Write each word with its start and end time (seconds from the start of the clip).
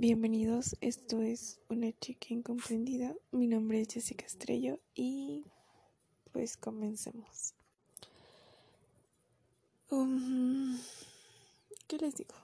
Bienvenidos, 0.00 0.76
esto 0.80 1.22
es 1.22 1.58
Una 1.68 1.90
chica 1.90 2.28
incomprendida. 2.30 3.16
Mi 3.32 3.48
nombre 3.48 3.80
es 3.80 3.88
Jessica 3.92 4.24
Estrello 4.26 4.78
y 4.94 5.44
pues 6.30 6.56
comencemos. 6.56 7.52
Um, 9.90 10.78
¿Qué 11.88 11.98
les 11.98 12.14
digo? 12.14 12.36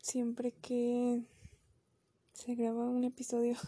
Siempre 0.00 0.52
que 0.52 1.20
se 2.32 2.54
graba 2.54 2.88
un 2.88 3.04
episodio, 3.04 3.58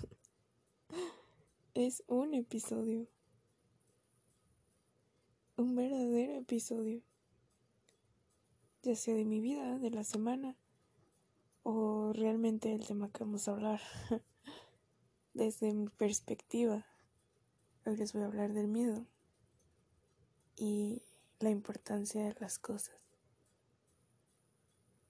es 1.74 2.04
un 2.06 2.32
episodio. 2.32 3.06
Un 5.58 5.76
verdadero 5.76 6.36
episodio. 6.36 7.02
Ya 8.82 8.96
sea 8.96 9.14
de 9.14 9.26
mi 9.26 9.40
vida, 9.40 9.78
de 9.78 9.90
la 9.90 10.04
semana 10.04 10.56
o 11.64 12.12
realmente 12.12 12.74
el 12.74 12.86
tema 12.86 13.10
que 13.10 13.24
vamos 13.24 13.48
a 13.48 13.52
hablar 13.52 13.80
desde 15.34 15.72
mi 15.72 15.88
perspectiva. 15.88 16.86
Hoy 17.86 17.96
les 17.96 18.12
voy 18.12 18.22
a 18.22 18.26
hablar 18.26 18.52
del 18.52 18.68
miedo 18.68 19.06
y 20.56 21.02
la 21.40 21.50
importancia 21.50 22.22
de 22.22 22.36
las 22.38 22.58
cosas. 22.58 22.94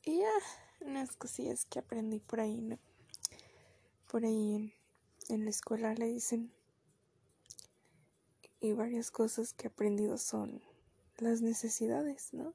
Y 0.04 0.18
ya, 0.18 0.30
unas 0.80 1.16
cosillas 1.16 1.64
que 1.64 1.80
aprendí 1.80 2.20
por 2.20 2.40
ahí, 2.40 2.60
¿no? 2.60 2.78
Por 4.08 4.24
ahí 4.24 4.54
en, 4.54 4.72
en 5.28 5.44
la 5.44 5.50
escuela 5.50 5.94
le 5.94 6.06
dicen. 6.06 6.52
Y 8.60 8.72
varias 8.72 9.10
cosas 9.10 9.52
que 9.52 9.66
he 9.66 9.70
aprendido 9.70 10.18
son 10.18 10.62
las 11.18 11.42
necesidades, 11.42 12.32
¿no? 12.32 12.54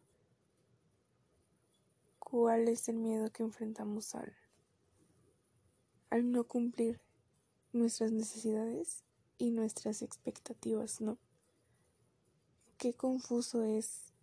Cuál 2.29 2.67
es 2.67 2.87
el 2.89 2.97
miedo 2.97 3.31
que 3.31 3.43
enfrentamos 3.43 4.13
al, 4.15 4.31
no 6.31 6.43
cumplir 6.43 7.01
nuestras 7.73 8.11
necesidades 8.11 9.03
y 9.37 9.51
nuestras 9.51 10.01
expectativas, 10.01 11.01
¿no? 11.01 11.17
Qué 12.77 12.93
confuso 12.93 13.63
es 13.63 14.13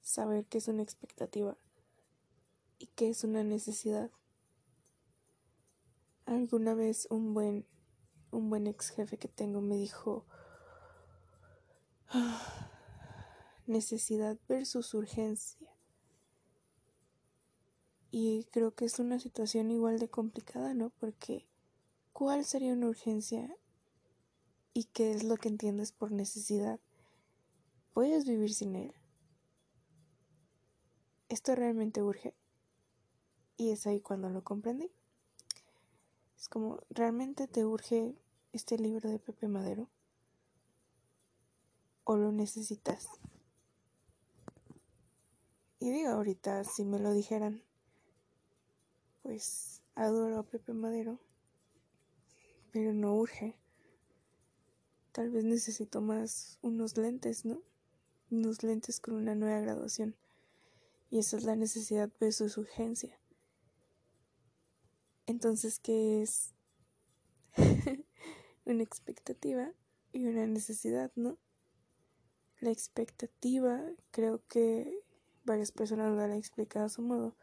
saber 0.00 0.46
qué 0.46 0.58
es 0.58 0.68
una 0.68 0.82
expectativa 0.82 1.56
y 2.78 2.86
qué 2.86 3.08
es 3.08 3.24
una 3.24 3.42
necesidad. 3.42 4.10
Alguna 6.26 6.74
vez 6.74 7.06
un 7.10 7.34
buen 7.34 7.66
un 8.32 8.50
buen 8.50 8.66
ex 8.66 8.90
jefe 8.90 9.18
que 9.18 9.28
tengo 9.28 9.60
me 9.60 9.76
dijo 9.76 10.26
ah, 12.08 12.70
necesidad 13.66 14.36
versus 14.48 14.92
urgencia. 14.94 15.75
Y 18.10 18.44
creo 18.50 18.74
que 18.74 18.84
es 18.84 18.98
una 18.98 19.18
situación 19.18 19.70
igual 19.70 19.98
de 19.98 20.08
complicada, 20.08 20.74
¿no? 20.74 20.90
Porque 21.00 21.46
¿cuál 22.12 22.44
sería 22.44 22.72
una 22.72 22.88
urgencia? 22.88 23.56
¿Y 24.72 24.84
qué 24.84 25.12
es 25.12 25.24
lo 25.24 25.36
que 25.36 25.48
entiendes 25.48 25.92
por 25.92 26.12
necesidad? 26.12 26.80
¿Puedes 27.92 28.26
vivir 28.26 28.52
sin 28.52 28.76
él? 28.76 28.94
¿Esto 31.28 31.54
realmente 31.54 32.02
urge? 32.02 32.34
Y 33.56 33.70
es 33.70 33.86
ahí 33.86 34.00
cuando 34.00 34.28
lo 34.28 34.44
comprendí. 34.44 34.90
Es 36.38 36.48
como, 36.48 36.78
¿realmente 36.90 37.48
te 37.48 37.64
urge 37.64 38.14
este 38.52 38.78
libro 38.78 39.10
de 39.10 39.18
Pepe 39.18 39.48
Madero? 39.48 39.88
¿O 42.04 42.16
lo 42.16 42.30
necesitas? 42.30 43.08
Y 45.80 45.90
digo 45.90 46.10
ahorita, 46.10 46.64
si 46.64 46.84
me 46.84 46.98
lo 46.98 47.12
dijeran, 47.12 47.62
pues 49.26 49.82
adoro 49.96 50.38
a 50.38 50.44
Pepe 50.44 50.72
Madero, 50.72 51.18
pero 52.70 52.92
no 52.92 53.16
urge. 53.16 53.56
Tal 55.10 55.30
vez 55.30 55.42
necesito 55.42 56.00
más 56.00 56.60
unos 56.62 56.96
lentes, 56.96 57.44
¿no? 57.44 57.60
Unos 58.30 58.62
lentes 58.62 59.00
con 59.00 59.14
una 59.14 59.34
nueva 59.34 59.58
graduación. 59.58 60.14
Y 61.10 61.18
esa 61.18 61.38
es 61.38 61.42
la 61.42 61.56
necesidad 61.56 62.08
versus 62.20 62.56
urgencia. 62.56 63.18
Entonces, 65.26 65.80
¿qué 65.80 66.22
es? 66.22 66.54
una 68.64 68.84
expectativa 68.84 69.72
y 70.12 70.24
una 70.26 70.46
necesidad, 70.46 71.10
¿no? 71.16 71.36
La 72.60 72.70
expectativa, 72.70 73.82
creo 74.12 74.46
que 74.46 75.02
varias 75.44 75.72
personas 75.72 76.14
lo 76.14 76.20
han 76.20 76.32
explicado 76.32 76.86
a 76.86 76.90
su 76.90 77.02
modo, 77.02 77.34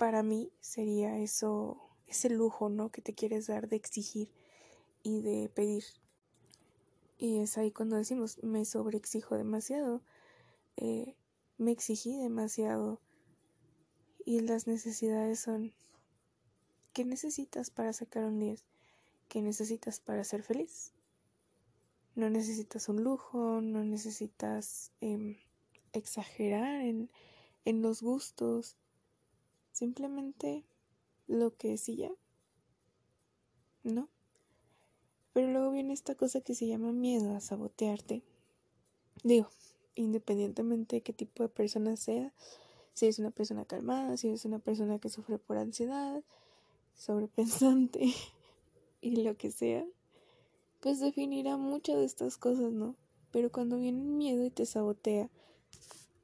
para 0.00 0.22
mí 0.22 0.50
sería 0.60 1.18
eso, 1.18 1.76
ese 2.06 2.30
lujo, 2.30 2.70
¿no? 2.70 2.88
Que 2.88 3.02
te 3.02 3.12
quieres 3.12 3.48
dar 3.48 3.68
de 3.68 3.76
exigir 3.76 4.30
y 5.02 5.20
de 5.20 5.50
pedir. 5.50 5.84
Y 7.18 7.40
es 7.40 7.58
ahí 7.58 7.70
cuando 7.70 7.96
decimos, 7.96 8.42
me 8.42 8.64
sobreexijo 8.64 9.36
demasiado, 9.36 10.00
eh, 10.78 11.16
me 11.58 11.70
exigí 11.70 12.16
demasiado. 12.16 12.98
Y 14.24 14.40
las 14.40 14.66
necesidades 14.66 15.38
son, 15.38 15.74
¿qué 16.94 17.04
necesitas 17.04 17.68
para 17.68 17.92
sacar 17.92 18.24
un 18.24 18.38
10? 18.38 18.64
¿Qué 19.28 19.42
necesitas 19.42 20.00
para 20.00 20.24
ser 20.24 20.42
feliz? 20.42 20.94
No 22.14 22.30
necesitas 22.30 22.88
un 22.88 23.04
lujo, 23.04 23.60
no 23.60 23.84
necesitas 23.84 24.92
em, 25.02 25.36
exagerar 25.92 26.80
en, 26.80 27.10
en 27.66 27.82
los 27.82 28.00
gustos, 28.00 28.78
Simplemente 29.72 30.64
lo 31.26 31.56
que 31.56 31.74
es 31.74 31.86
ya. 31.86 32.10
¿No? 33.82 34.08
Pero 35.32 35.48
luego 35.48 35.70
viene 35.70 35.92
esta 35.92 36.14
cosa 36.14 36.40
que 36.40 36.54
se 36.54 36.66
llama 36.66 36.92
miedo 36.92 37.34
a 37.34 37.40
sabotearte. 37.40 38.22
Digo, 39.22 39.48
independientemente 39.94 40.96
de 40.96 41.02
qué 41.02 41.12
tipo 41.12 41.42
de 41.42 41.48
persona 41.48 41.96
sea, 41.96 42.32
si 42.94 43.06
es 43.06 43.18
una 43.18 43.30
persona 43.30 43.64
calmada, 43.64 44.16
si 44.16 44.28
es 44.28 44.44
una 44.44 44.58
persona 44.58 44.98
que 44.98 45.08
sufre 45.08 45.38
por 45.38 45.56
ansiedad, 45.56 46.22
sobrepensante 46.96 48.12
y 49.00 49.16
lo 49.16 49.36
que 49.36 49.50
sea, 49.50 49.86
pues 50.80 51.00
definirá 51.00 51.56
muchas 51.56 51.96
de 51.96 52.04
estas 52.04 52.36
cosas, 52.36 52.72
¿no? 52.72 52.96
Pero 53.30 53.52
cuando 53.52 53.76
viene 53.76 54.02
el 54.02 54.08
miedo 54.08 54.44
y 54.44 54.50
te 54.50 54.66
sabotea 54.66 55.30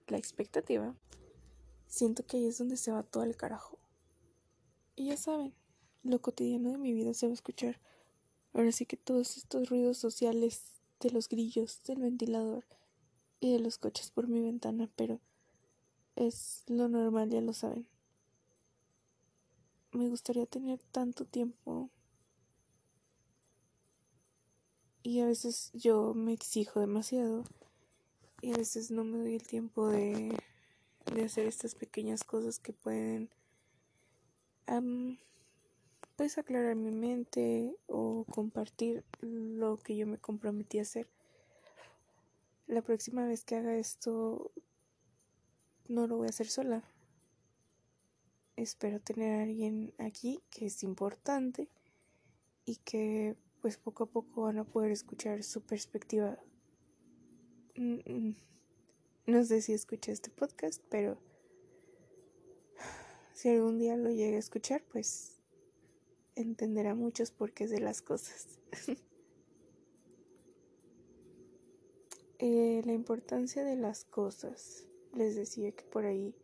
la 0.08 0.18
expectativa, 0.18 0.94
Siento 1.96 2.26
que 2.26 2.36
ahí 2.36 2.44
es 2.44 2.58
donde 2.58 2.76
se 2.76 2.92
va 2.92 3.02
todo 3.02 3.22
el 3.22 3.38
carajo. 3.38 3.78
Y 4.96 5.06
ya 5.06 5.16
saben, 5.16 5.54
lo 6.02 6.20
cotidiano 6.20 6.70
de 6.70 6.76
mi 6.76 6.92
vida 6.92 7.14
se 7.14 7.24
va 7.24 7.30
a 7.30 7.34
escuchar. 7.34 7.80
Ahora 8.52 8.70
sí 8.70 8.84
que 8.84 8.98
todos 8.98 9.38
estos 9.38 9.70
ruidos 9.70 9.96
sociales 9.96 10.74
de 11.00 11.10
los 11.10 11.26
grillos, 11.26 11.82
del 11.84 12.02
ventilador 12.02 12.66
y 13.40 13.50
de 13.50 13.60
los 13.60 13.78
coches 13.78 14.10
por 14.10 14.28
mi 14.28 14.42
ventana, 14.42 14.90
pero 14.94 15.20
es 16.16 16.64
lo 16.66 16.86
normal, 16.90 17.30
ya 17.30 17.40
lo 17.40 17.54
saben. 17.54 17.88
Me 19.92 20.10
gustaría 20.10 20.44
tener 20.44 20.78
tanto 20.92 21.24
tiempo 21.24 21.88
y 25.02 25.20
a 25.20 25.24
veces 25.24 25.70
yo 25.72 26.12
me 26.12 26.34
exijo 26.34 26.78
demasiado 26.78 27.44
y 28.42 28.52
a 28.52 28.56
veces 28.58 28.90
no 28.90 29.02
me 29.02 29.16
doy 29.16 29.36
el 29.36 29.46
tiempo 29.46 29.88
de 29.88 30.36
de 31.14 31.24
hacer 31.24 31.46
estas 31.46 31.74
pequeñas 31.74 32.24
cosas 32.24 32.58
que 32.58 32.72
pueden 32.72 33.30
pues 36.16 36.38
aclarar 36.38 36.74
mi 36.76 36.90
mente 36.90 37.76
o 37.86 38.24
compartir 38.30 39.04
lo 39.20 39.76
que 39.76 39.96
yo 39.96 40.06
me 40.06 40.18
comprometí 40.18 40.78
a 40.78 40.82
hacer. 40.82 41.08
La 42.66 42.82
próxima 42.82 43.26
vez 43.26 43.44
que 43.44 43.56
haga 43.56 43.76
esto 43.76 44.50
no 45.88 46.06
lo 46.06 46.16
voy 46.16 46.26
a 46.26 46.30
hacer 46.30 46.48
sola. 46.48 46.82
Espero 48.56 48.98
tener 49.00 49.38
a 49.38 49.42
alguien 49.42 49.92
aquí 49.98 50.40
que 50.50 50.66
es 50.66 50.82
importante 50.82 51.68
y 52.64 52.76
que 52.76 53.36
pues 53.60 53.76
poco 53.76 54.04
a 54.04 54.06
poco 54.06 54.42
van 54.42 54.58
a 54.58 54.64
poder 54.64 54.90
escuchar 54.90 55.42
su 55.42 55.60
perspectiva. 55.60 56.38
Mm, 57.76 58.00
mm. 58.06 58.36
No 59.26 59.44
sé 59.44 59.60
si 59.60 59.72
escuché 59.72 60.12
este 60.12 60.30
podcast, 60.30 60.80
pero 60.88 61.18
si 63.34 63.48
algún 63.48 63.76
día 63.76 63.96
lo 63.96 64.10
llegue 64.10 64.36
a 64.36 64.38
escuchar, 64.38 64.84
pues 64.92 65.40
entenderá 66.36 66.94
muchos 66.94 67.32
porqués 67.32 67.70
de 67.70 67.80
las 67.80 68.02
cosas. 68.02 68.60
Eh, 72.38 72.82
la 72.84 72.92
importancia 72.92 73.64
de 73.64 73.76
las 73.76 74.04
cosas. 74.04 74.86
Les 75.14 75.34
decía 75.34 75.72
que 75.72 75.84
por 75.84 76.04
ahí, 76.04 76.34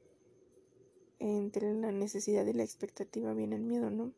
entre 1.18 1.74
la 1.74 1.92
necesidad 1.92 2.46
y 2.46 2.54
la 2.54 2.62
expectativa, 2.62 3.34
viene 3.34 3.56
el 3.56 3.62
miedo, 3.62 3.90
¿no? 3.90 4.14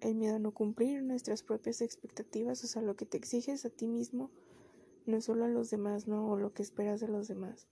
El 0.00 0.14
miedo 0.14 0.36
a 0.36 0.38
no 0.38 0.54
cumplir 0.54 1.02
nuestras 1.02 1.42
propias 1.42 1.82
expectativas, 1.82 2.64
o 2.64 2.68
sea, 2.68 2.80
lo 2.80 2.96
que 2.96 3.04
te 3.04 3.18
exiges 3.18 3.66
a 3.66 3.68
ti 3.68 3.86
mismo 3.86 4.30
no 5.06 5.20
solo 5.20 5.44
a 5.44 5.48
los 5.48 5.70
demás, 5.70 6.06
¿no? 6.06 6.28
O 6.28 6.36
lo 6.36 6.52
que 6.52 6.62
esperas 6.62 7.00
de 7.00 7.08
los 7.08 7.28
demás. 7.28 7.66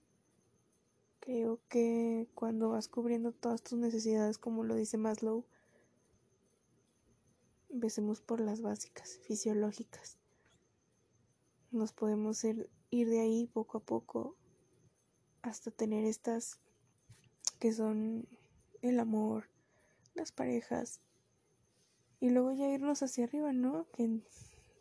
Creo 1.19 1.59
que 1.69 2.27
cuando 2.33 2.69
vas 2.69 2.87
cubriendo 2.87 3.31
todas 3.31 3.61
tus 3.61 3.77
necesidades, 3.77 4.37
como 4.37 4.63
lo 4.63 4.75
dice 4.75 4.97
Maslow, 4.97 5.45
empecemos 7.69 8.21
por 8.21 8.39
las 8.39 8.61
básicas, 8.61 9.19
fisiológicas. 9.23 10.17
Nos 11.71 11.93
podemos 11.93 12.43
ir, 12.43 12.69
ir 12.89 13.09
de 13.09 13.21
ahí 13.21 13.47
poco 13.47 13.77
a 13.77 13.81
poco 13.81 14.35
hasta 15.41 15.71
tener 15.71 16.05
estas 16.05 16.59
que 17.59 17.71
son 17.71 18.27
el 18.81 18.99
amor, 18.99 19.45
las 20.15 20.31
parejas, 20.31 21.01
y 22.19 22.29
luego 22.29 22.51
ya 22.51 22.69
irnos 22.69 23.01
hacia 23.01 23.23
arriba, 23.23 23.51
¿no? 23.51 23.87
Que 23.93 24.21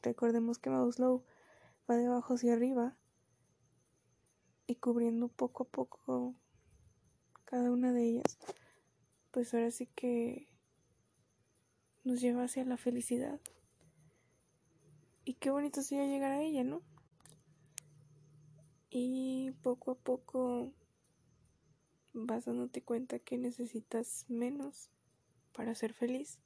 recordemos 0.02 0.58
que 0.58 0.70
Maslow 0.70 1.23
va 1.90 1.96
de 1.96 2.06
abajo 2.06 2.34
hacia 2.34 2.52
arriba 2.52 2.96
y 4.66 4.76
cubriendo 4.76 5.26
poco 5.26 5.64
a 5.64 5.69
poco 5.69 6.37
cada 7.44 7.72
una 7.72 7.92
de 7.92 8.04
ellas, 8.04 8.38
pues 9.32 9.52
ahora 9.52 9.72
sí 9.72 9.87
que 9.87 10.46
nos 12.04 12.20
lleva 12.20 12.44
hacia 12.44 12.64
la 12.64 12.76
felicidad. 12.76 13.40
Y 15.25 15.34
qué 15.34 15.50
bonito 15.50 15.82
sería 15.82 16.06
llegar 16.06 16.31
a 16.31 16.42
ella, 16.42 16.62
¿no? 16.62 16.82
Y 18.88 19.50
poco 19.62 19.92
a 19.92 19.94
poco 19.96 20.72
vas 22.12 22.44
dándote 22.44 22.82
cuenta 22.82 23.19
que 23.19 23.37
necesitas 23.37 24.26
menos 24.28 24.90
para 25.52 25.75
ser 25.75 25.92
feliz. 25.92 26.38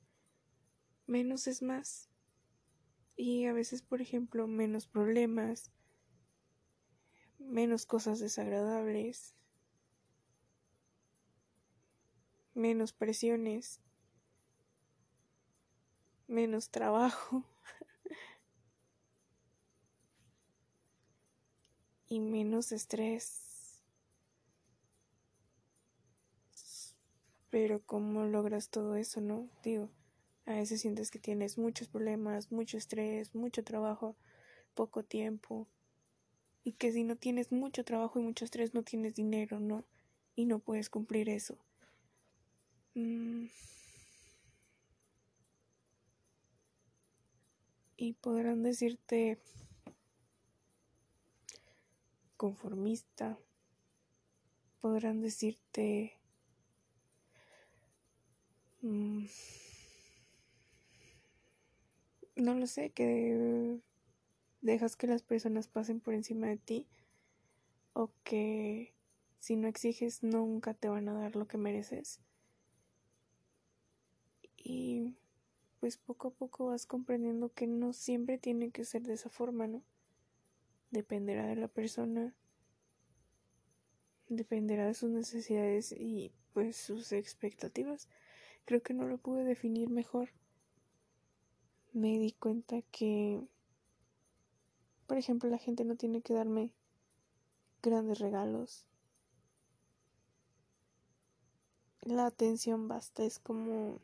Menos 1.07 1.47
es 1.49 1.61
más. 1.61 2.09
Y 3.17 3.47
a 3.47 3.53
veces, 3.53 3.83
por 3.83 4.01
ejemplo, 4.01 4.47
menos 4.47 4.87
problemas, 4.87 5.71
menos 7.39 7.87
cosas 7.87 8.19
desagradables, 8.19 9.35
menos 12.55 12.93
presiones, 12.93 13.81
menos 16.27 16.71
trabajo 16.71 17.45
y 22.09 22.21
menos 22.21 22.73
estrés. 22.73 23.83
Pero 27.51 27.81
¿cómo 27.87 28.25
logras 28.25 28.69
todo 28.69 28.97
eso, 28.97 29.21
no? 29.21 29.49
Digo, 29.63 29.89
a 30.47 30.55
veces 30.55 30.81
sientes 30.81 31.11
que 31.11 31.19
tienes 31.19 31.57
muchos 31.59 31.89
problemas, 31.89 32.53
mucho 32.53 32.77
estrés, 32.77 33.35
mucho 33.35 33.65
trabajo, 33.65 34.17
poco 34.75 35.03
tiempo. 35.03 35.67
Y 36.65 36.73
que 36.73 36.93
si 36.93 37.05
no 37.05 37.17
tienes 37.17 37.53
mucho 37.53 37.85
trabajo 37.85 38.19
y 38.19 38.23
mucho 38.23 38.45
estrés 38.45 38.75
no 38.75 38.83
tienes 38.83 39.15
dinero, 39.15 39.61
¿no? 39.61 39.85
Y 40.35 40.47
no 40.47 40.59
puedes 40.59 40.91
cumplir 40.91 41.29
eso. 41.29 41.57
Mm. 42.95 43.47
Y 47.97 48.13
podrán 48.15 48.63
decirte 48.63 49.39
conformista, 52.37 53.39
podrán 54.81 55.23
decirte 55.23 56.13
mm, 58.83 59.25
no 62.37 62.55
lo 62.55 62.67
sé, 62.67 62.91
que 62.91 63.81
dejas 64.61 64.97
que 64.97 65.07
las 65.07 65.23
personas 65.23 65.69
pasen 65.69 66.01
por 66.01 66.15
encima 66.15 66.49
de 66.49 66.57
ti 66.57 66.87
o 67.93 68.11
que 68.25 68.93
si 69.39 69.57
no 69.57 69.69
exiges 69.69 70.23
nunca 70.23 70.75
te 70.75 70.89
van 70.89 71.09
a 71.09 71.15
dar 71.15 71.37
lo 71.37 71.47
que 71.47 71.59
mereces. 71.59 72.21
Y 74.57 75.15
pues 75.81 75.99
poco 75.99 76.29
a 76.29 76.31
poco 76.31 76.67
vas 76.67 76.87
comprendiendo 76.87 77.53
que 77.53 77.67
no 77.67 77.93
siempre 77.93 78.39
tiene 78.39 78.71
que 78.71 78.85
ser 78.85 79.03
de 79.03 79.13
esa 79.15 79.29
forma, 79.29 79.67
¿no? 79.67 79.83
Dependerá 80.91 81.47
de 81.47 81.57
la 81.57 81.69
persona, 81.69 82.35
dependerá 84.29 84.87
de 84.87 84.95
sus 84.95 85.11
necesidades 85.11 85.93
y 85.93 86.33
pues 86.55 86.77
sus 86.77 87.13
expectativas. 87.13 88.09
Creo 88.65 88.83
que 88.83 88.95
no 88.95 89.07
lo 89.07 89.19
pude 89.19 89.45
definir 89.45 89.91
mejor. 89.91 90.31
Me 91.95 92.19
di 92.19 92.33
cuenta 92.33 92.83
que, 92.91 93.41
por 95.07 95.17
ejemplo, 95.17 95.49
la 95.49 95.59
gente 95.59 95.85
no 95.85 95.95
tiene 95.95 96.23
que 96.23 96.35
darme 96.35 96.73
grandes 97.83 98.19
regalos. 98.19 98.85
La 102.01 102.27
atención 102.27 102.89
basta, 102.89 103.23
es 103.23 103.39
como 103.39 104.01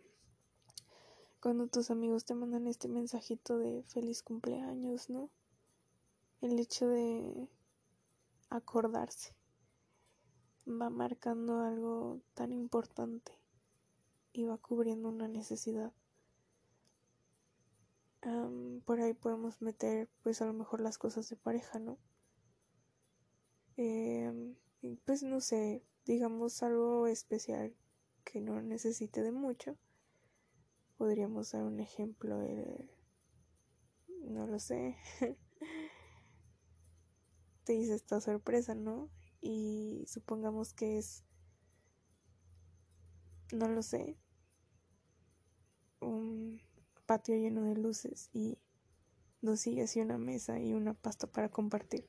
cuando 1.40 1.66
tus 1.66 1.90
amigos 1.90 2.24
te 2.24 2.34
mandan 2.36 2.68
este 2.68 2.86
mensajito 2.86 3.58
de 3.58 3.82
feliz 3.82 4.22
cumpleaños, 4.22 5.10
¿no? 5.10 5.28
El 6.40 6.60
hecho 6.60 6.86
de 6.86 7.48
acordarse 8.50 9.34
va 10.64 10.90
marcando 10.90 11.60
algo 11.62 12.20
tan 12.34 12.52
importante 12.52 13.32
y 14.32 14.44
va 14.44 14.58
cubriendo 14.58 15.08
una 15.08 15.26
necesidad. 15.26 15.92
Por 18.84 19.00
ahí 19.00 19.14
podemos 19.14 19.62
meter 19.62 20.08
pues 20.22 20.42
a 20.42 20.46
lo 20.46 20.52
mejor 20.52 20.80
las 20.80 20.98
cosas 20.98 21.28
de 21.28 21.36
pareja, 21.36 21.78
¿no? 21.78 21.98
Em, 23.76 24.54
pues 25.04 25.22
no 25.22 25.40
sé, 25.40 25.82
digamos 26.04 26.62
algo 26.62 27.06
especial 27.06 27.74
que 28.24 28.40
no 28.40 28.60
necesite 28.60 29.22
de 29.22 29.32
mucho 29.32 29.78
Podríamos 31.00 31.52
dar 31.52 31.62
un 31.62 31.80
ejemplo, 31.80 32.42
no 34.22 34.46
lo 34.46 34.58
sé. 34.58 34.98
Te 37.64 37.72
hice 37.72 37.94
esta 37.94 38.20
sorpresa, 38.20 38.74
¿no? 38.74 39.08
Y 39.40 40.04
supongamos 40.06 40.74
que 40.74 40.98
es, 40.98 41.24
no 43.50 43.66
lo 43.68 43.82
sé, 43.82 44.18
un 46.00 46.60
patio 47.10 47.34
lleno 47.34 47.64
de 47.64 47.74
luces 47.74 48.30
y 48.32 48.56
dos 49.42 49.58
sillas 49.58 49.96
y 49.96 50.00
una 50.00 50.16
mesa 50.16 50.60
y 50.60 50.74
una 50.74 50.94
pasta 50.94 51.26
para 51.26 51.48
compartir. 51.48 52.06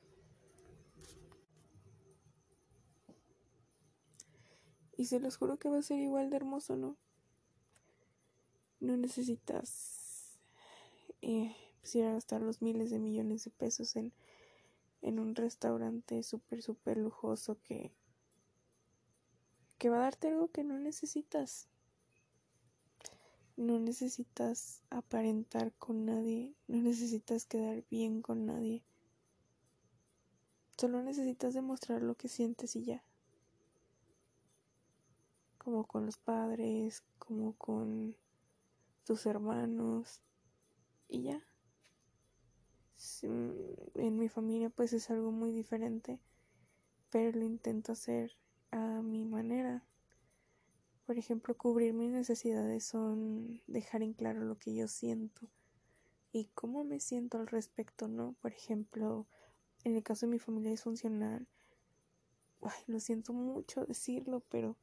Y 4.96 5.06
se 5.06 5.18
los 5.18 5.38
juro 5.38 5.58
que 5.58 5.68
va 5.68 5.78
a 5.78 5.82
ser 5.82 5.98
igual 5.98 6.30
de 6.30 6.36
hermoso, 6.36 6.76
¿no? 6.76 6.96
no 8.78 8.96
necesitas 8.96 10.38
eh, 11.20 11.52
pues, 11.80 11.96
gastar 11.96 12.40
los 12.40 12.62
miles 12.62 12.90
de 12.90 13.00
millones 13.00 13.42
de 13.42 13.50
pesos 13.50 13.96
en, 13.96 14.12
en 15.00 15.18
un 15.18 15.34
restaurante 15.34 16.22
súper, 16.22 16.62
súper 16.62 16.96
lujoso 16.96 17.58
que, 17.64 17.90
que 19.78 19.88
va 19.88 19.96
a 19.96 20.02
darte 20.02 20.28
algo 20.28 20.46
que 20.52 20.62
no 20.62 20.78
necesitas. 20.78 21.71
No 23.56 23.78
necesitas 23.78 24.82
aparentar 24.90 25.72
con 25.74 26.06
nadie, 26.06 26.54
no 26.68 26.78
necesitas 26.78 27.44
quedar 27.44 27.84
bien 27.90 28.22
con 28.22 28.46
nadie. 28.46 28.82
Solo 30.78 31.02
necesitas 31.02 31.54
demostrar 31.54 32.02
lo 32.02 32.14
que 32.14 32.28
sientes 32.28 32.74
y 32.76 32.84
ya. 32.84 33.04
Como 35.58 35.84
con 35.84 36.06
los 36.06 36.16
padres, 36.16 37.04
como 37.18 37.52
con 37.52 38.16
tus 39.04 39.26
hermanos 39.26 40.20
y 41.08 41.22
ya. 41.22 41.42
En 43.22 44.18
mi 44.18 44.28
familia 44.28 44.70
pues 44.70 44.92
es 44.92 45.10
algo 45.10 45.30
muy 45.30 45.52
diferente, 45.52 46.20
pero 47.10 47.38
lo 47.38 47.44
intento 47.44 47.92
hacer 47.92 48.32
a 48.70 49.02
mi 49.02 49.24
manera. 49.24 49.84
Por 51.06 51.18
ejemplo, 51.18 51.56
cubrir 51.56 51.94
mis 51.94 52.10
necesidades 52.10 52.84
son 52.84 53.60
dejar 53.66 54.02
en 54.02 54.12
claro 54.12 54.44
lo 54.44 54.58
que 54.58 54.74
yo 54.74 54.88
siento 54.88 55.48
y 56.32 56.46
cómo 56.54 56.84
me 56.84 57.00
siento 57.00 57.38
al 57.38 57.48
respecto, 57.48 58.08
¿no? 58.08 58.34
Por 58.40 58.52
ejemplo, 58.52 59.26
en 59.84 59.96
el 59.96 60.02
caso 60.02 60.26
de 60.26 60.32
mi 60.32 60.38
familia 60.38 60.70
disfuncional, 60.70 61.46
ay, 62.62 62.82
lo 62.86 63.00
siento 63.00 63.32
mucho 63.32 63.84
decirlo, 63.84 64.40
pero 64.48 64.76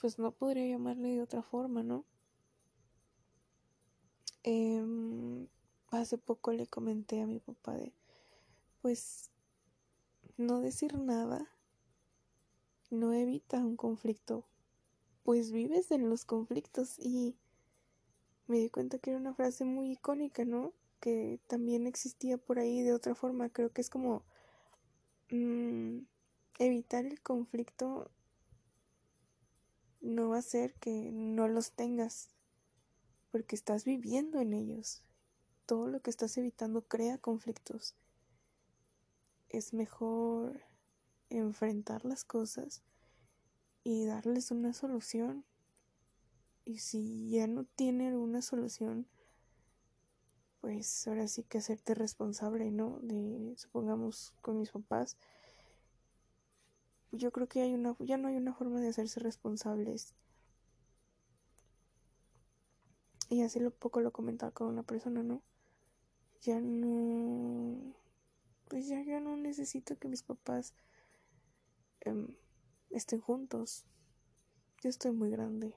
pues 0.00 0.18
no 0.18 0.30
podría 0.30 0.66
llamarle 0.66 1.08
de 1.10 1.22
otra 1.22 1.42
forma, 1.42 1.82
¿no? 1.82 2.04
Em, 4.44 5.48
hace 5.90 6.16
poco 6.16 6.52
le 6.52 6.66
comenté 6.68 7.20
a 7.20 7.26
mi 7.26 7.40
papá 7.40 7.74
de, 7.74 7.92
pues, 8.80 9.30
no 10.36 10.60
decir 10.60 10.96
nada 10.96 11.50
no 12.90 13.12
evita 13.12 13.58
un 13.58 13.76
conflicto, 13.76 14.44
pues 15.28 15.52
vives 15.52 15.90
en 15.90 16.08
los 16.08 16.24
conflictos 16.24 16.98
y 16.98 17.36
me 18.46 18.60
di 18.60 18.70
cuenta 18.70 18.98
que 18.98 19.10
era 19.10 19.18
una 19.18 19.34
frase 19.34 19.66
muy 19.66 19.92
icónica, 19.92 20.46
¿no? 20.46 20.72
Que 21.00 21.38
también 21.46 21.86
existía 21.86 22.38
por 22.38 22.58
ahí 22.58 22.80
de 22.80 22.94
otra 22.94 23.14
forma, 23.14 23.50
creo 23.50 23.70
que 23.70 23.82
es 23.82 23.90
como 23.90 24.24
mm, 25.28 25.98
evitar 26.58 27.04
el 27.04 27.20
conflicto 27.20 28.10
no 30.00 30.30
va 30.30 30.36
a 30.36 30.38
hacer 30.38 30.72
que 30.76 31.10
no 31.12 31.46
los 31.46 31.72
tengas 31.72 32.30
porque 33.30 33.54
estás 33.54 33.84
viviendo 33.84 34.40
en 34.40 34.54
ellos. 34.54 35.02
Todo 35.66 35.88
lo 35.88 36.00
que 36.00 36.08
estás 36.08 36.38
evitando 36.38 36.80
crea 36.88 37.18
conflictos. 37.18 37.94
Es 39.50 39.74
mejor 39.74 40.62
enfrentar 41.28 42.06
las 42.06 42.24
cosas 42.24 42.82
y 43.84 44.04
darles 44.04 44.50
una 44.50 44.72
solución. 44.72 45.44
Y 46.64 46.78
si 46.78 47.30
ya 47.30 47.46
no 47.46 47.64
tienen 47.64 48.14
una 48.14 48.42
solución, 48.42 49.06
pues 50.60 51.06
ahora 51.06 51.28
sí 51.28 51.44
que 51.44 51.58
hacerte 51.58 51.94
responsable, 51.94 52.70
¿no? 52.70 52.98
De, 53.02 53.54
supongamos, 53.56 54.34
con 54.42 54.58
mis 54.58 54.70
papás, 54.70 55.16
yo 57.12 57.32
creo 57.32 57.48
que 57.48 57.62
hay 57.62 57.74
una, 57.74 57.96
ya 58.00 58.18
no 58.18 58.28
hay 58.28 58.36
una 58.36 58.54
forma 58.54 58.80
de 58.80 58.88
hacerse 58.88 59.20
responsables. 59.20 60.14
Y 63.30 63.42
así 63.42 63.60
lo 63.60 63.70
poco 63.70 64.00
lo 64.00 64.10
comentaba 64.12 64.52
con 64.52 64.68
una 64.68 64.82
persona, 64.82 65.22
¿no? 65.22 65.42
Ya 66.42 66.60
no, 66.60 67.94
pues 68.68 68.86
ya, 68.88 69.02
ya 69.02 69.20
no 69.20 69.36
necesito 69.36 69.98
que 69.98 70.08
mis 70.08 70.22
papás 70.22 70.74
em, 72.00 72.28
estén 72.90 73.20
juntos. 73.20 73.84
Yo 74.82 74.90
estoy 74.90 75.12
muy 75.12 75.30
grande. 75.30 75.74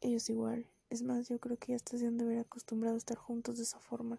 Ellos 0.00 0.28
igual. 0.30 0.66
Es 0.90 1.02
más, 1.02 1.28
yo 1.28 1.38
creo 1.40 1.56
que 1.56 1.72
ya 1.72 1.76
están 1.76 2.16
de 2.16 2.24
haber 2.24 2.38
acostumbrado 2.38 2.94
a 2.94 2.98
estar 2.98 3.16
juntos 3.16 3.56
de 3.56 3.64
esa 3.64 3.80
forma. 3.80 4.18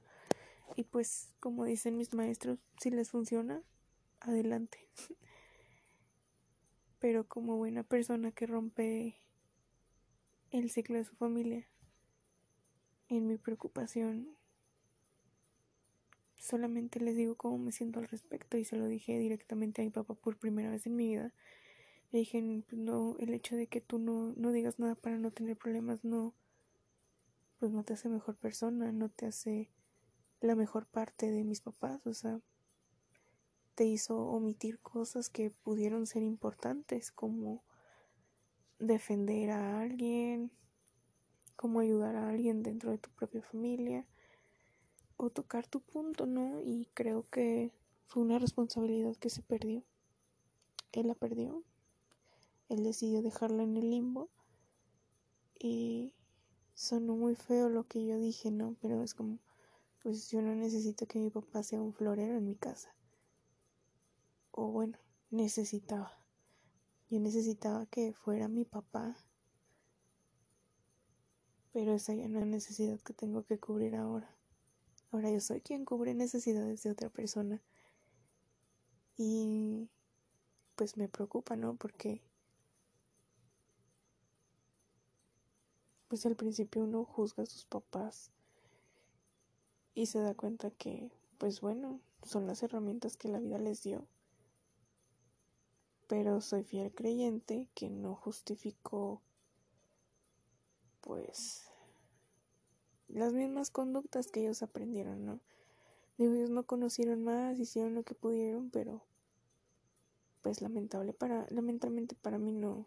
Y 0.75 0.84
pues, 0.84 1.29
como 1.39 1.65
dicen 1.65 1.98
mis 1.98 2.13
maestros, 2.13 2.60
si 2.81 2.89
les 2.89 3.10
funciona, 3.10 3.62
adelante. 4.19 4.79
Pero 7.00 7.27
como 7.27 7.57
buena 7.57 7.84
persona 7.84 8.31
que 8.31 8.48
rompe 8.48 9.15
el 10.51 10.69
ciclo 10.69 10.98
de 10.98 11.05
su 11.05 11.15
familia, 11.15 11.67
en 13.10 13.27
mi 13.27 13.38
preocupación, 13.38 14.36
solamente 16.38 17.00
les 17.00 17.15
digo 17.15 17.36
cómo 17.36 17.57
me 17.57 17.72
siento 17.72 18.00
al 18.00 18.07
respecto 18.07 18.57
y 18.57 18.65
se 18.65 18.77
lo 18.77 18.88
dije 18.88 19.17
directamente 19.17 19.81
a 19.81 19.86
mi 19.86 19.91
papá 19.91 20.13
por 20.13 20.38
primera 20.38 20.72
vez 20.72 20.86
en 20.86 20.96
mi 20.96 21.07
vida. 21.07 21.34
Le 22.12 22.20
dije, 22.20 22.64
pues, 22.68 22.82
no, 22.82 23.16
el 23.20 23.34
hecho 23.34 23.56
de 23.56 23.68
que 23.68 23.82
tú 23.82 24.00
no, 24.00 24.34
no 24.38 24.52
digas 24.52 24.80
nada 24.80 24.96
para 24.96 25.18
no 25.18 25.32
tener 25.32 25.58
problemas, 25.58 26.04
no 26.04 26.34
pues 27.60 27.72
no 27.72 27.84
te 27.84 27.94
hace 27.94 28.10
mejor 28.10 28.36
persona, 28.36 28.92
no 28.92 29.10
te 29.10 29.26
hace 29.26 29.70
la 30.42 30.56
mejor 30.56 30.86
parte 30.86 31.32
de 31.32 31.44
mis 31.44 31.62
papás, 31.62 32.06
o 32.06 32.14
sea, 32.14 32.40
te 33.76 33.86
hizo 33.86 34.18
omitir 34.18 34.80
cosas 34.80 35.30
que 35.30 35.50
pudieron 35.50 36.06
ser 36.06 36.24
importantes, 36.24 37.12
como 37.12 37.64
defender 38.80 39.52
a 39.52 39.80
alguien, 39.80 40.52
como 41.56 41.80
ayudar 41.80 42.16
a 42.16 42.30
alguien 42.30 42.62
dentro 42.62 42.92
de 42.92 43.00
tu 43.00 43.10
propia 43.10 43.42
familia, 43.42 44.06
o 45.16 45.32
tocar 45.32 45.66
tu 45.68 45.80
punto, 45.82 46.28
¿no? 46.28 46.62
Y 46.62 46.88
creo 46.94 47.28
que 47.30 47.72
fue 48.06 48.22
una 48.22 48.38
responsabilidad 48.38 49.16
que 49.16 49.32
se 49.32 49.42
perdió. 49.42 49.84
Él 50.92 51.08
la 51.08 51.16
perdió, 51.16 51.64
él 52.70 52.84
decidió 52.84 53.22
dejarla 53.22 53.64
en 53.64 53.78
el 53.78 53.90
limbo 53.90 54.30
y 55.60 56.14
sonó 56.74 57.16
muy 57.16 57.36
feo 57.36 57.70
lo 57.70 57.88
que 57.88 58.06
yo 58.06 58.18
dije, 58.18 58.52
¿no? 58.52 58.76
Pero 58.82 59.02
es 59.02 59.14
como, 59.14 59.40
pues 60.04 60.30
yo 60.30 60.42
no 60.42 60.54
necesito 60.56 61.08
que 61.08 61.20
mi 61.20 61.30
papá 61.30 61.64
sea 61.64 61.82
un 61.82 61.94
florero 61.94 62.38
en 62.38 62.46
mi 62.46 62.56
casa. 62.56 62.94
O 64.52 64.72
bueno, 64.72 64.98
necesitaba. 65.30 66.12
Yo 67.10 67.20
necesitaba 67.20 67.86
que 67.86 68.14
fuera 68.14 68.48
mi 68.48 68.66
papá. 68.66 69.16
Pero 71.72 71.94
esa 71.94 72.14
ya 72.14 72.28
no 72.28 72.40
es 72.40 72.48
necesidad 72.48 73.00
que 73.00 73.14
tengo 73.14 73.44
que 73.44 73.60
cubrir 73.60 73.96
ahora. 73.96 74.36
Ahora 75.12 75.32
yo 75.32 75.40
soy 75.40 75.62
quien 75.62 75.86
cubre 75.86 76.14
necesidades 76.14 76.84
de 76.84 76.92
otra 76.92 77.10
persona. 77.10 77.62
Y 79.16 79.90
pues 80.76 80.98
me 80.98 81.08
preocupa, 81.08 81.56
¿no? 81.56 81.76
Porque 81.76 82.22
pues 86.08 86.26
al 86.26 86.36
principio 86.36 86.84
uno 86.84 87.04
juzga 87.04 87.44
a 87.44 87.48
sus 87.48 87.66
papás 87.66 88.32
y 89.94 90.06
se 90.06 90.20
da 90.20 90.36
cuenta 90.36 90.72
que, 90.72 91.12
pues 91.38 91.60
bueno, 91.60 92.00
son 92.24 92.48
las 92.48 92.64
herramientas 92.64 93.18
que 93.18 93.30
la 93.30 93.40
vida 93.40 93.58
les 93.58 93.84
dio. 93.84 94.06
Pero 96.08 96.40
soy 96.40 96.64
fiel 96.64 96.94
creyente 96.94 97.68
que 97.74 97.90
no 97.90 98.16
justificó, 98.16 99.22
pues, 101.02 101.64
las 103.08 103.34
mismas 103.34 103.72
conductas 103.72 104.28
que 104.28 104.42
ellos 104.42 104.64
aprendieron, 104.64 105.26
¿no? 105.26 105.40
Digo, 106.18 106.34
ellos 106.34 106.50
no 106.50 106.64
conocieron 106.64 107.24
más, 107.24 107.60
hicieron 107.60 107.94
lo 107.94 108.04
que 108.04 108.16
pudieron, 108.16 108.70
pero, 108.70 109.02
pues, 110.42 110.62
lamentable 110.62 111.14
para, 111.14 111.46
lamentablemente 111.50 112.16
para 112.16 112.38
mí 112.38 112.52
no, 112.52 112.86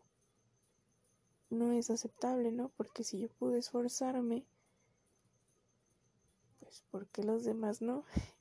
no 1.51 1.73
es 1.73 1.91
aceptable, 1.91 2.53
¿no? 2.53 2.71
Porque 2.71 3.05
si 3.05 3.19
yo 3.19 3.29
pude 3.29 3.59
esforzarme, 3.59 4.47
pues 6.61 6.83
¿por 6.91 7.07
qué 7.09 7.23
los 7.23 7.45
demás 7.45 7.83
no? 7.83 8.05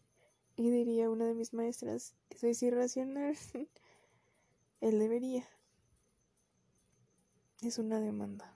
Y 0.55 0.71
diría 0.71 1.09
una 1.09 1.25
de 1.25 1.33
mis 1.33 1.53
maestras, 1.53 2.15
eso 2.29 2.47
es 2.47 2.61
irracional. 2.63 3.37
Él 4.81 4.99
debería. 4.99 5.47
Es 7.61 7.77
una 7.77 8.01
demanda. 8.01 8.53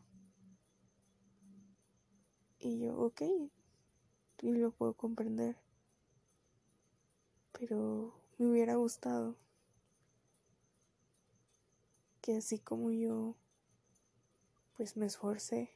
Y 2.60 2.80
yo, 2.80 2.98
ok, 2.98 3.22
y 4.42 4.52
lo 4.52 4.72
puedo 4.72 4.96
comprender. 4.96 5.56
Pero 7.54 8.14
me 8.38 8.48
hubiera 8.48 8.76
gustado 8.76 9.38
que 12.20 12.36
así 12.36 12.60
como 12.60 12.92
yo 12.92 13.36
pues 14.78 14.98
me 14.98 15.06
esforcé. 15.06 15.72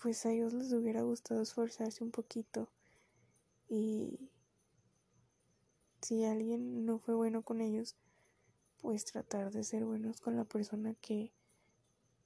Pues 0.00 0.24
a 0.26 0.30
ellos 0.30 0.52
les 0.52 0.72
hubiera 0.72 1.02
gustado 1.02 1.42
esforzarse 1.42 2.04
un 2.04 2.10
poquito 2.10 2.68
y 3.68 4.30
si 6.02 6.24
alguien 6.24 6.84
no 6.84 6.98
fue 6.98 7.14
bueno 7.14 7.42
con 7.42 7.60
ellos, 7.60 7.96
pues 8.80 9.04
tratar 9.04 9.50
de 9.50 9.64
ser 9.64 9.84
buenos 9.84 10.20
con 10.20 10.36
la 10.36 10.44
persona 10.44 10.94
que, 11.00 11.32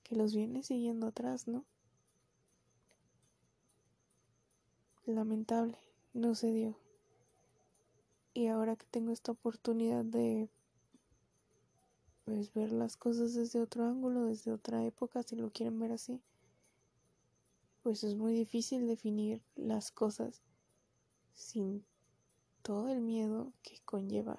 que 0.03 0.17
los 0.17 0.35
viene 0.35 0.63
siguiendo 0.63 1.07
atrás, 1.07 1.49
¿no? 1.49 1.65
Lamentable, 5.07 5.79
no 6.13 6.35
se 6.35 6.53
dio. 6.53 6.77
Y 8.35 8.49
ahora 8.49 8.77
que 8.77 8.85
tengo 8.91 9.13
esta 9.13 9.33
oportunidad 9.33 10.05
de 10.05 10.51
pues 12.31 12.55
ver 12.55 12.71
las 12.71 12.97
cosas 12.97 13.35
desde 13.35 13.61
otro 13.61 13.85
ángulo, 13.85 14.27
desde 14.27 14.53
otra 14.53 14.85
época, 14.85 15.25
si 15.25 15.35
lo 15.35 15.51
quieren 15.51 15.81
ver 15.81 15.91
así. 15.91 16.21
Pues 17.83 18.05
es 18.05 18.15
muy 18.15 18.33
difícil 18.33 18.87
definir 18.87 19.43
las 19.57 19.91
cosas 19.91 20.41
sin 21.35 21.85
todo 22.63 22.89
el 22.89 23.01
miedo 23.01 23.53
que 23.63 23.81
conlleva 23.85 24.39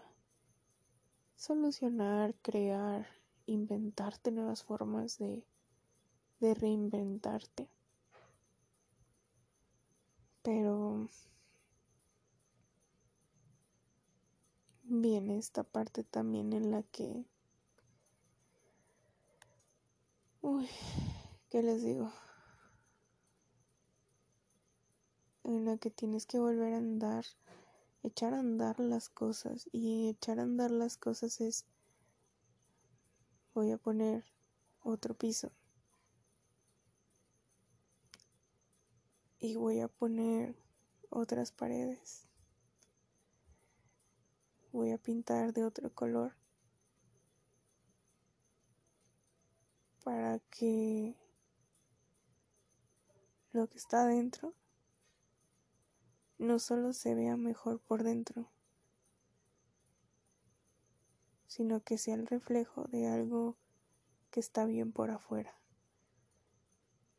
solucionar, 1.35 2.33
crear, 2.41 3.07
inventarte 3.45 4.31
nuevas 4.31 4.63
formas 4.63 5.17
de, 5.17 5.43
de 6.39 6.53
reinventarte. 6.53 7.67
Pero 10.43 11.09
viene 14.83 15.37
esta 15.37 15.63
parte 15.63 16.05
también 16.05 16.53
en 16.53 16.71
la 16.71 16.83
que 16.83 17.25
Uy, 20.43 20.67
¿qué 21.51 21.61
les 21.61 21.83
digo? 21.83 22.11
En 25.43 25.65
la 25.65 25.77
que 25.77 25.91
tienes 25.91 26.25
que 26.25 26.39
volver 26.39 26.73
a 26.73 26.77
andar, 26.77 27.25
echar 28.01 28.33
a 28.33 28.39
andar 28.39 28.79
las 28.79 29.07
cosas. 29.09 29.69
Y 29.71 30.09
echar 30.09 30.39
a 30.39 30.43
andar 30.43 30.71
las 30.71 30.97
cosas 30.97 31.41
es, 31.41 31.65
voy 33.53 33.71
a 33.71 33.77
poner 33.77 34.25
otro 34.81 35.13
piso. 35.13 35.51
Y 39.37 39.55
voy 39.57 39.79
a 39.79 39.87
poner 39.87 40.55
otras 41.11 41.51
paredes. 41.51 42.27
Voy 44.71 44.91
a 44.91 44.97
pintar 44.97 45.53
de 45.53 45.65
otro 45.65 45.93
color. 45.93 46.40
Para 50.03 50.39
que 50.49 51.15
lo 53.51 53.67
que 53.67 53.77
está 53.77 54.05
dentro 54.05 54.53
no 56.37 56.59
solo 56.59 56.93
se 56.93 57.13
vea 57.15 57.37
mejor 57.37 57.79
por 57.79 58.03
dentro, 58.03 58.49
sino 61.47 61.81
que 61.83 61.97
sea 61.97 62.15
el 62.15 62.27
reflejo 62.27 62.85
de 62.85 63.07
algo 63.07 63.57
que 64.31 64.39
está 64.39 64.65
bien 64.65 64.91
por 64.91 65.11
afuera. 65.11 65.53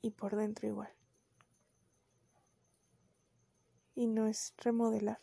y 0.02 0.10
por 0.10 0.34
dentro 0.36 0.66
igual. 0.66 0.92
Y 3.94 4.08
no 4.08 4.26
es 4.26 4.52
remodelar, 4.58 5.20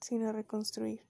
sino 0.00 0.32
reconstruir. 0.32 1.04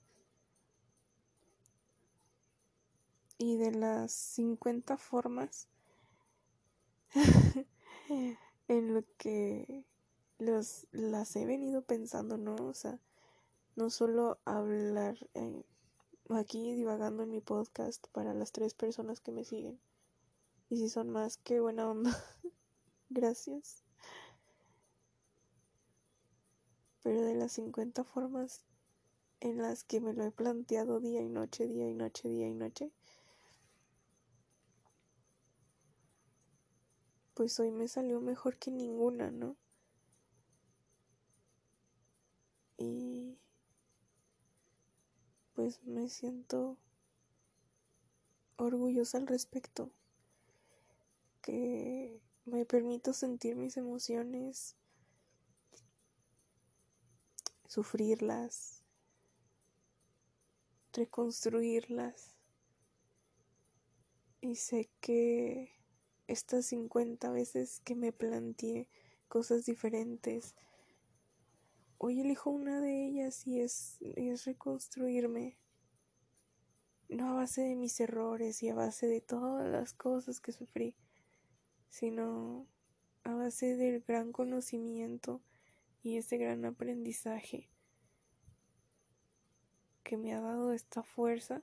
Y 3.38 3.56
de 3.56 3.72
las 3.72 4.12
50 4.12 4.96
formas 4.96 5.68
en 8.68 8.94
lo 8.94 9.04
que 9.18 9.84
los, 10.38 10.86
las 10.92 11.36
he 11.36 11.46
venido 11.46 11.82
pensando, 11.82 12.36
¿no? 12.36 12.54
O 12.56 12.74
sea, 12.74 12.98
no 13.74 13.90
solo 13.90 14.38
hablar 14.44 15.16
eh, 15.34 15.64
aquí 16.30 16.72
divagando 16.72 17.22
en 17.22 17.30
mi 17.30 17.40
podcast 17.40 18.06
para 18.08 18.34
las 18.34 18.52
tres 18.52 18.74
personas 18.74 19.20
que 19.20 19.32
me 19.32 19.44
siguen. 19.44 19.78
Y 20.68 20.78
si 20.78 20.88
son 20.88 21.10
más, 21.10 21.36
qué 21.38 21.60
buena 21.60 21.88
onda. 21.88 22.10
Gracias. 23.10 23.82
Pero 27.02 27.22
de 27.22 27.34
las 27.34 27.52
50 27.52 28.02
formas 28.02 28.64
en 29.40 29.58
las 29.58 29.84
que 29.84 30.00
me 30.00 30.12
lo 30.12 30.24
he 30.24 30.32
planteado 30.32 30.98
día 30.98 31.22
y 31.22 31.28
noche, 31.28 31.68
día 31.68 31.88
y 31.88 31.94
noche, 31.94 32.28
día 32.28 32.48
y 32.48 32.54
noche, 32.54 32.90
pues 37.36 37.60
hoy 37.60 37.70
me 37.70 37.86
salió 37.86 38.18
mejor 38.22 38.56
que 38.56 38.70
ninguna, 38.70 39.30
¿no? 39.30 39.56
Y 42.78 43.36
pues 45.52 45.84
me 45.84 46.08
siento 46.08 46.78
orgullosa 48.56 49.18
al 49.18 49.26
respecto, 49.26 49.90
que 51.42 52.22
me 52.46 52.64
permito 52.64 53.12
sentir 53.12 53.54
mis 53.54 53.76
emociones, 53.76 54.74
sufrirlas, 57.68 58.82
reconstruirlas. 60.94 62.32
Y 64.40 64.56
sé 64.56 64.88
que 65.00 65.75
estas 66.28 66.66
50 66.66 67.30
veces 67.30 67.80
que 67.84 67.94
me 67.94 68.12
planteé 68.12 68.88
cosas 69.28 69.64
diferentes. 69.64 70.54
Hoy 71.98 72.20
elijo 72.20 72.50
una 72.50 72.80
de 72.80 73.06
ellas 73.06 73.46
y 73.46 73.60
es, 73.60 73.98
es 74.00 74.44
reconstruirme. 74.44 75.56
No 77.08 77.30
a 77.30 77.34
base 77.34 77.62
de 77.62 77.76
mis 77.76 78.00
errores 78.00 78.62
y 78.62 78.68
a 78.68 78.74
base 78.74 79.06
de 79.06 79.20
todas 79.20 79.68
las 79.68 79.92
cosas 79.92 80.40
que 80.40 80.52
sufrí, 80.52 80.96
sino 81.88 82.66
a 83.22 83.32
base 83.34 83.76
del 83.76 84.00
gran 84.00 84.32
conocimiento 84.32 85.40
y 86.02 86.16
ese 86.16 86.36
gran 86.36 86.64
aprendizaje 86.64 87.68
que 90.02 90.16
me 90.16 90.34
ha 90.34 90.40
dado 90.40 90.72
esta 90.72 91.02
fuerza 91.02 91.62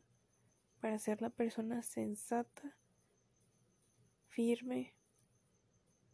para 0.82 1.00
ser 1.00 1.22
la 1.22 1.30
persona 1.30 1.82
sensata 1.82 2.76
firme, 4.34 4.96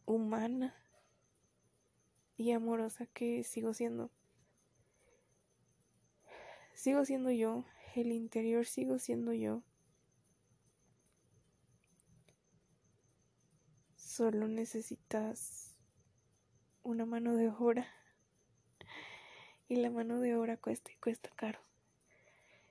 humana 0.04 0.74
y 2.36 2.52
amorosa 2.52 3.06
que 3.06 3.42
sigo 3.44 3.72
siendo. 3.72 4.10
Sigo 6.74 7.04
siendo 7.06 7.30
yo, 7.30 7.64
el 7.94 8.12
interior 8.12 8.66
sigo 8.66 8.98
siendo 8.98 9.32
yo. 9.32 9.62
Solo 13.96 14.48
necesitas 14.48 15.78
una 16.82 17.06
mano 17.06 17.36
de 17.36 17.48
obra. 17.48 17.88
Y 19.66 19.76
la 19.76 19.88
mano 19.88 20.20
de 20.20 20.36
obra 20.36 20.58
cuesta 20.58 20.92
y 20.92 20.96
cuesta 20.96 21.30
caro. 21.36 21.60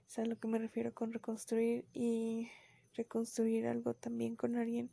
Es 0.08 0.20
a 0.20 0.26
lo 0.26 0.40
que 0.40 0.48
me 0.48 0.60
refiero 0.60 0.94
con 0.94 1.12
reconstruir 1.12 1.86
y 1.92 2.52
reconstruir 2.94 3.66
algo 3.66 3.96
también 3.96 4.36
con 4.36 4.56
alguien 4.56 4.92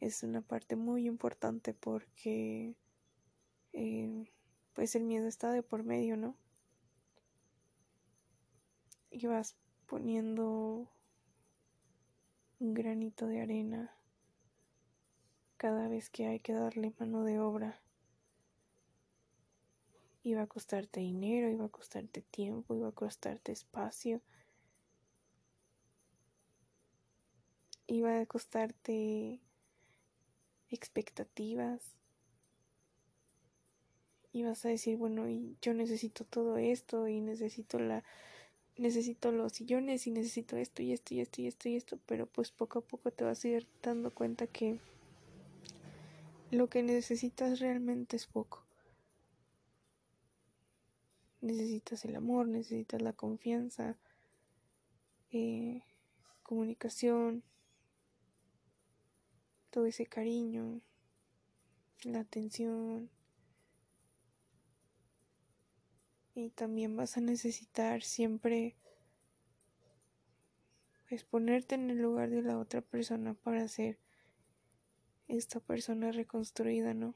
es 0.00 0.22
una 0.22 0.40
parte 0.40 0.76
muy 0.76 1.06
importante 1.06 1.74
porque 1.74 2.74
eh, 3.72 4.30
pues 4.74 4.94
el 4.94 5.04
miedo 5.04 5.26
está 5.26 5.50
de 5.50 5.62
por 5.62 5.82
medio, 5.82 6.16
¿no? 6.16 6.36
Y 9.10 9.26
vas 9.26 9.56
poniendo 9.86 10.88
un 12.60 12.74
granito 12.74 13.26
de 13.26 13.40
arena 13.40 13.94
cada 15.56 15.88
vez 15.88 16.10
que 16.10 16.26
hay 16.26 16.38
que 16.38 16.52
darle 16.52 16.92
mano 16.98 17.24
de 17.24 17.40
obra. 17.40 17.80
Iba 20.22 20.42
a 20.42 20.46
costarte 20.46 21.00
dinero, 21.00 21.50
iba 21.50 21.64
a 21.64 21.70
costarte 21.70 22.22
tiempo, 22.22 22.74
iba 22.74 22.88
a 22.88 22.92
costarte 22.92 23.50
espacio. 23.50 24.20
Iba 27.86 28.20
a 28.20 28.26
costarte 28.26 29.40
expectativas 30.70 31.94
y 34.32 34.42
vas 34.42 34.64
a 34.64 34.68
decir, 34.68 34.96
bueno, 34.96 35.28
y 35.28 35.56
yo 35.62 35.74
necesito 35.74 36.24
todo 36.24 36.58
esto 36.58 37.08
y 37.08 37.20
necesito 37.20 37.78
la 37.78 38.04
necesito 38.76 39.32
los 39.32 39.54
sillones 39.54 40.06
y 40.06 40.12
necesito 40.12 40.56
esto 40.56 40.82
y 40.82 40.92
esto 40.92 41.12
y 41.14 41.20
esto 41.20 41.42
y 41.42 41.46
esto 41.48 41.68
y 41.68 41.76
esto, 41.76 41.98
pero 42.06 42.26
pues 42.26 42.52
poco 42.52 42.78
a 42.78 42.82
poco 42.82 43.10
te 43.10 43.24
vas 43.24 43.44
a 43.44 43.48
ir 43.48 43.66
dando 43.82 44.12
cuenta 44.12 44.46
que 44.46 44.78
lo 46.50 46.68
que 46.68 46.82
necesitas 46.82 47.58
realmente 47.58 48.16
es 48.16 48.26
poco. 48.26 48.64
Necesitas 51.40 52.04
el 52.04 52.16
amor, 52.16 52.48
necesitas 52.48 53.02
la 53.02 53.12
confianza, 53.12 53.96
eh, 55.30 55.82
comunicación, 56.42 57.42
todo 59.70 59.86
ese 59.86 60.06
cariño, 60.06 60.80
la 62.04 62.20
atención. 62.20 63.10
Y 66.34 66.50
también 66.50 66.96
vas 66.96 67.16
a 67.16 67.20
necesitar 67.20 68.02
siempre 68.02 68.76
pues 71.08 71.24
ponerte 71.24 71.74
en 71.74 71.90
el 71.90 71.98
lugar 71.98 72.28
de 72.30 72.42
la 72.42 72.58
otra 72.58 72.82
persona 72.82 73.32
para 73.34 73.66
ser 73.66 73.98
esta 75.26 75.58
persona 75.58 76.12
reconstruida, 76.12 76.92
¿no? 76.92 77.14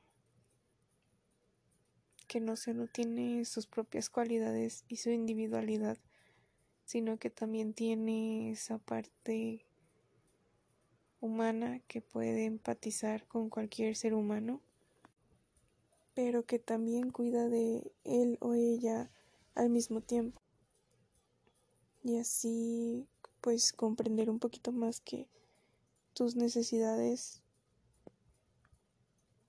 Que 2.26 2.40
no 2.40 2.56
solo 2.56 2.86
tiene 2.86 3.44
sus 3.44 3.66
propias 3.66 4.08
cualidades 4.08 4.84
y 4.88 4.96
su 4.96 5.10
individualidad, 5.10 5.98
sino 6.84 7.18
que 7.18 7.28
también 7.28 7.74
tiene 7.74 8.50
esa 8.50 8.78
parte 8.78 9.66
humana 11.22 11.80
que 11.86 12.02
puede 12.02 12.44
empatizar 12.44 13.26
con 13.28 13.48
cualquier 13.48 13.96
ser 13.96 14.12
humano, 14.12 14.60
pero 16.14 16.44
que 16.44 16.58
también 16.58 17.10
cuida 17.10 17.48
de 17.48 17.92
él 18.04 18.36
o 18.40 18.52
ella 18.52 19.10
al 19.54 19.70
mismo 19.70 20.00
tiempo. 20.02 20.42
Y 22.02 22.18
así 22.18 23.06
pues 23.40 23.72
comprender 23.72 24.28
un 24.28 24.40
poquito 24.40 24.72
más 24.72 25.00
que 25.00 25.28
tus 26.12 26.36
necesidades 26.36 27.42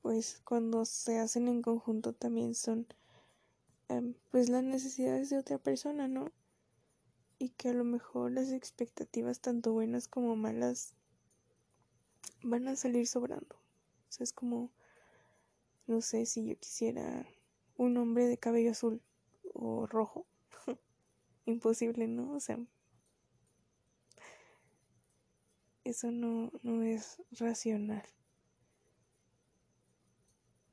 pues 0.04 0.42
cuando 0.44 0.86
se 0.86 1.18
hacen 1.18 1.48
en 1.48 1.62
conjunto 1.62 2.14
también 2.14 2.54
son 2.54 2.86
em, 3.88 4.14
pues 4.32 4.50
las 4.50 4.64
necesidades 4.64 5.30
de 5.30 5.38
otra 5.38 5.58
persona, 5.58 6.08
¿no? 6.08 6.30
Y 7.40 7.50
que 7.50 7.70
a 7.70 7.74
lo 7.74 7.86
mejor 7.86 8.32
las 8.32 8.52
expectativas 8.52 9.40
tanto 9.40 9.74
buenas 9.74 10.08
como 10.08 10.36
malas 10.36 10.94
van 12.44 12.68
a 12.68 12.76
salir 12.76 13.08
sobrando. 13.08 13.56
O 13.56 14.12
sea, 14.12 14.24
es 14.24 14.34
como, 14.34 14.72
no 15.88 16.02
sé 16.02 16.26
si 16.26 16.46
yo 16.46 16.58
quisiera 16.58 17.26
un 17.78 17.98
hombre 17.98 18.26
de 18.28 18.38
cabello 18.38 18.72
azul 18.72 19.02
o 19.54 19.88
rojo. 19.88 20.26
Imposible, 21.46 22.08
¿no? 22.08 22.34
O 22.34 22.40
sea, 22.40 22.60
eso 25.84 26.12
no, 26.12 26.52
no 26.62 26.84
es 26.84 27.22
racional. 27.32 28.04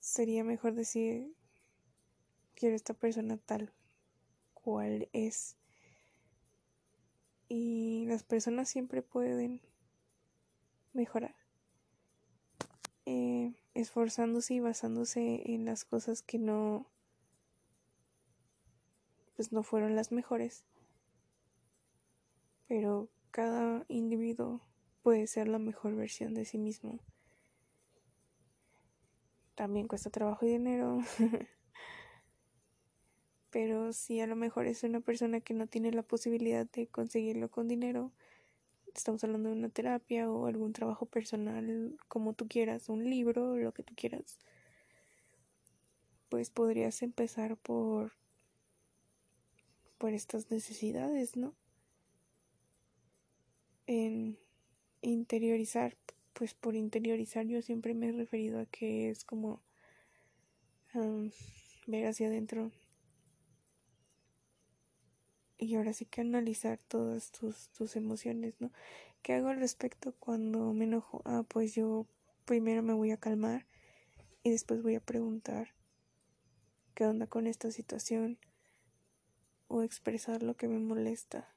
Sería 0.00 0.44
mejor 0.44 0.74
decir, 0.74 1.35
quiero 2.54 2.76
esta 2.76 2.94
persona 2.94 3.37
tal 3.38 3.72
cual 4.54 5.09
es. 5.12 5.56
Y 7.48 8.04
las 8.06 8.22
personas 8.22 8.68
siempre 8.68 9.02
pueden 9.02 9.61
mejorar. 10.92 11.39
Eh, 13.12 13.52
esforzándose 13.74 14.54
y 14.54 14.60
basándose 14.60 15.42
en 15.52 15.64
las 15.64 15.84
cosas 15.84 16.22
que 16.22 16.38
no 16.38 16.86
pues 19.34 19.50
no 19.50 19.64
fueron 19.64 19.96
las 19.96 20.12
mejores 20.12 20.64
pero 22.68 23.08
cada 23.32 23.84
individuo 23.88 24.60
puede 25.02 25.26
ser 25.26 25.48
la 25.48 25.58
mejor 25.58 25.96
versión 25.96 26.34
de 26.34 26.44
sí 26.44 26.56
mismo. 26.56 27.00
También 29.56 29.88
cuesta 29.88 30.08
trabajo 30.10 30.46
y 30.46 30.50
dinero. 30.50 31.00
Pero 33.50 33.92
si 33.92 34.20
a 34.20 34.28
lo 34.28 34.36
mejor 34.36 34.68
es 34.68 34.84
una 34.84 35.00
persona 35.00 35.40
que 35.40 35.52
no 35.52 35.66
tiene 35.66 35.90
la 35.90 36.04
posibilidad 36.04 36.64
de 36.70 36.86
conseguirlo 36.86 37.50
con 37.50 37.66
dinero, 37.66 38.12
estamos 38.94 39.22
hablando 39.24 39.50
de 39.50 39.57
una 39.57 39.68
terapia 39.68 40.31
o 40.31 40.46
algún 40.46 40.72
trabajo 40.72 41.07
personal 41.07 41.96
como 42.09 42.33
tú 42.35 42.48
quieras, 42.48 42.88
un 42.88 43.05
libro, 43.05 43.57
lo 43.57 43.72
que 43.72 43.83
tú 43.83 43.94
quieras, 43.96 44.38
pues 46.29 46.50
podrías 46.50 47.03
empezar 47.03 47.57
por 47.57 48.12
por 49.98 50.14
estas 50.14 50.50
necesidades, 50.50 51.37
¿no? 51.37 51.55
En 53.87 54.38
interiorizar, 55.03 55.96
pues 56.33 56.55
por 56.55 56.74
interiorizar 56.74 57.44
yo 57.46 57.61
siempre 57.61 57.92
me 57.92 58.09
he 58.09 58.12
referido 58.12 58.61
a 58.61 58.66
que 58.66 59.11
es 59.11 59.24
como 59.24 59.61
ver 61.87 62.07
hacia 62.07 62.29
adentro 62.29 62.70
y 65.60 65.74
ahora 65.76 65.92
sí 65.92 66.06
que 66.06 66.22
analizar 66.22 66.78
todas 66.88 67.30
tus, 67.30 67.68
tus 67.68 67.94
emociones, 67.94 68.54
¿no? 68.60 68.72
¿Qué 69.22 69.34
hago 69.34 69.48
al 69.48 69.60
respecto 69.60 70.14
cuando 70.18 70.72
me 70.72 70.86
enojo? 70.86 71.20
Ah, 71.26 71.44
pues 71.46 71.74
yo 71.74 72.06
primero 72.46 72.82
me 72.82 72.94
voy 72.94 73.10
a 73.10 73.18
calmar 73.18 73.66
y 74.42 74.50
después 74.50 74.82
voy 74.82 74.94
a 74.94 75.00
preguntar 75.00 75.74
qué 76.94 77.04
onda 77.04 77.26
con 77.26 77.46
esta 77.46 77.70
situación 77.70 78.38
o 79.68 79.82
expresar 79.82 80.42
lo 80.42 80.56
que 80.56 80.66
me 80.66 80.78
molesta 80.78 81.54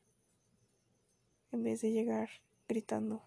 en 1.54 1.64
vez 1.64 1.82
de 1.82 1.92
llegar 1.92 2.30
gritando. 2.68 3.24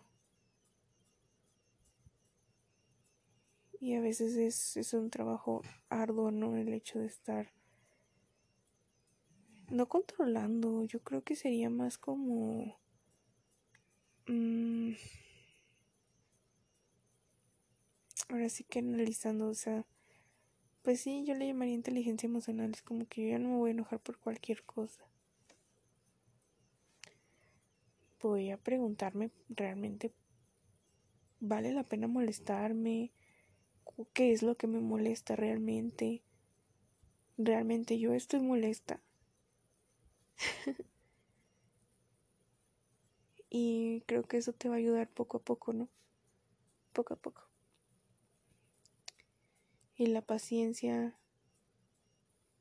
Y 3.80 3.94
a 3.94 4.00
veces 4.00 4.36
es, 4.36 4.76
es 4.76 4.92
un 4.92 5.10
trabajo 5.10 5.62
arduo, 5.88 6.30
¿no? 6.30 6.56
El 6.56 6.74
hecho 6.74 6.98
de 6.98 7.06
estar 7.06 7.56
no 9.70 9.88
controlando, 9.88 10.85
yo 10.85 11.00
creo 11.00 11.22
que 11.22 11.37
sería 11.37 11.70
más 11.70 11.98
como... 11.98 12.79
Mm, 14.29 14.92
ahora 18.29 18.48
sí 18.48 18.64
que 18.64 18.81
analizando, 18.81 19.48
o 19.48 19.55
sea, 19.55 19.85
pues 20.83 21.00
sí, 21.00 21.24
yo 21.24 21.35
le 21.35 21.46
llamaría 21.46 21.74
inteligencia 21.74 22.26
emocional, 22.26 22.70
es 22.70 22.83
como 22.83 23.07
que 23.07 23.22
yo 23.22 23.31
ya 23.31 23.38
no 23.38 23.50
me 23.50 23.57
voy 23.57 23.70
a 23.70 23.72
enojar 23.72 24.00
por 24.00 24.18
cualquier 24.18 24.62
cosa. 24.64 25.05
Voy 28.20 28.50
a 28.50 28.57
preguntarme 28.57 29.31
realmente, 29.48 30.12
¿vale 31.40 31.72
la 31.72 31.85
pena 31.85 32.09
molestarme? 32.09 33.12
¿Qué 34.12 34.33
es 34.33 34.42
lo 34.42 34.57
que 34.57 34.66
me 34.66 34.81
molesta 34.81 35.37
realmente? 35.37 36.22
¿Realmente 37.38 37.98
yo 37.98 38.14
estoy 38.14 38.40
molesta? 38.40 39.00
y 43.51 44.03
creo 44.07 44.22
que 44.25 44.37
eso 44.38 44.53
te 44.53 44.68
va 44.68 44.75
a 44.77 44.79
ayudar 44.79 45.09
poco 45.09 45.38
a 45.38 45.40
poco, 45.40 45.72
¿no? 45.72 45.88
Poco 46.92 47.14
a 47.14 47.16
poco. 47.16 47.42
Y 49.96 50.07
la 50.09 50.20
paciencia, 50.20 51.14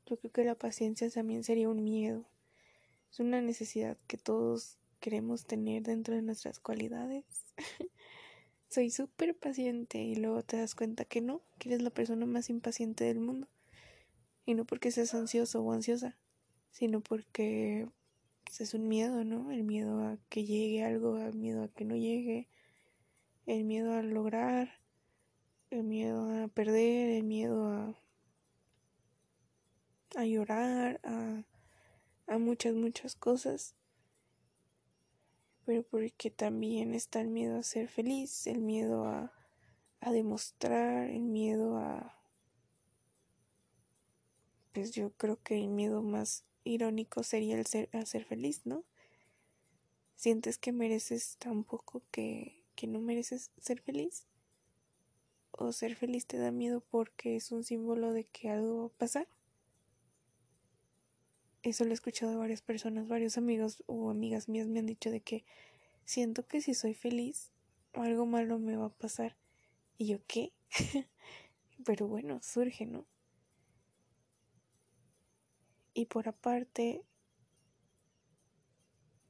yo 0.06 0.18
creo 0.18 0.32
que 0.32 0.44
la 0.44 0.54
paciencia 0.54 1.10
también 1.10 1.44
sería 1.44 1.68
un 1.68 1.84
miedo. 1.84 2.24
Es 3.12 3.20
una 3.20 3.42
necesidad 3.42 3.98
que 4.06 4.16
todos 4.16 4.78
queremos 5.00 5.44
tener 5.44 5.82
dentro 5.82 6.14
de 6.14 6.22
nuestras 6.22 6.60
cualidades. 6.60 7.24
Soy 8.68 8.90
súper 8.90 9.36
paciente 9.36 9.98
y 9.98 10.16
luego 10.16 10.42
te 10.42 10.56
das 10.56 10.74
cuenta 10.74 11.04
que 11.04 11.20
no, 11.20 11.42
que 11.58 11.68
eres 11.68 11.82
la 11.82 11.90
persona 11.90 12.26
más 12.26 12.50
impaciente 12.50 13.04
del 13.04 13.20
mundo. 13.20 13.48
Y 14.44 14.54
no 14.54 14.64
porque 14.64 14.90
seas 14.90 15.14
ansioso 15.14 15.62
o 15.62 15.72
ansiosa, 15.72 16.16
sino 16.76 17.00
porque 17.00 17.88
pues, 18.44 18.60
es 18.60 18.74
un 18.74 18.86
miedo, 18.86 19.24
¿no? 19.24 19.50
El 19.50 19.62
miedo 19.62 20.04
a 20.04 20.18
que 20.28 20.44
llegue 20.44 20.84
algo, 20.84 21.16
el 21.16 21.34
miedo 21.34 21.64
a 21.64 21.68
que 21.68 21.86
no 21.86 21.96
llegue, 21.96 22.48
el 23.46 23.64
miedo 23.64 23.94
a 23.94 24.02
lograr, 24.02 24.78
el 25.70 25.84
miedo 25.84 26.44
a 26.44 26.48
perder, 26.48 27.08
el 27.12 27.24
miedo 27.24 27.66
a, 27.66 27.94
a 30.16 30.26
llorar, 30.26 31.00
a, 31.02 31.44
a 32.26 32.38
muchas, 32.38 32.74
muchas 32.74 33.16
cosas. 33.16 33.74
Pero 35.64 35.82
porque 35.82 36.30
también 36.30 36.92
está 36.92 37.22
el 37.22 37.28
miedo 37.28 37.56
a 37.56 37.62
ser 37.62 37.88
feliz, 37.88 38.46
el 38.46 38.58
miedo 38.58 39.06
a, 39.06 39.32
a 40.00 40.12
demostrar, 40.12 41.08
el 41.08 41.22
miedo 41.22 41.78
a... 41.78 42.20
Pues 44.74 44.92
yo 44.92 45.08
creo 45.16 45.42
que 45.42 45.58
el 45.58 45.68
miedo 45.68 46.02
más 46.02 46.44
irónico 46.66 47.22
sería 47.22 47.58
el 47.58 47.66
ser, 47.66 47.88
ser 48.06 48.24
feliz, 48.24 48.62
¿no? 48.64 48.84
¿Sientes 50.14 50.58
que 50.58 50.72
mereces 50.72 51.36
tan 51.38 51.64
poco 51.64 52.02
que, 52.10 52.62
que 52.74 52.86
no 52.86 53.00
mereces 53.00 53.50
ser 53.60 53.80
feliz? 53.80 54.26
¿O 55.52 55.72
ser 55.72 55.94
feliz 55.96 56.26
te 56.26 56.38
da 56.38 56.50
miedo 56.50 56.80
porque 56.80 57.36
es 57.36 57.52
un 57.52 57.64
símbolo 57.64 58.12
de 58.12 58.24
que 58.24 58.50
algo 58.50 58.80
va 58.80 58.86
a 58.86 58.98
pasar? 58.98 59.28
Eso 61.62 61.84
lo 61.84 61.90
he 61.90 61.94
escuchado 61.94 62.32
de 62.32 62.38
varias 62.38 62.62
personas, 62.62 63.08
varios 63.08 63.38
amigos 63.38 63.82
o 63.86 64.10
amigas 64.10 64.48
mías 64.48 64.68
me 64.68 64.78
han 64.78 64.86
dicho 64.86 65.10
de 65.10 65.20
que 65.20 65.44
siento 66.04 66.46
que 66.46 66.60
si 66.60 66.74
soy 66.74 66.94
feliz 66.94 67.50
algo 68.02 68.26
malo 68.26 68.58
me 68.58 68.76
va 68.76 68.86
a 68.86 68.90
pasar. 68.90 69.36
Y 69.98 70.06
yo, 70.06 70.18
¿qué? 70.26 70.52
Pero 71.84 72.08
bueno, 72.08 72.40
surge, 72.42 72.86
¿no? 72.86 73.06
Y 75.96 76.04
por 76.04 76.28
aparte, 76.28 77.02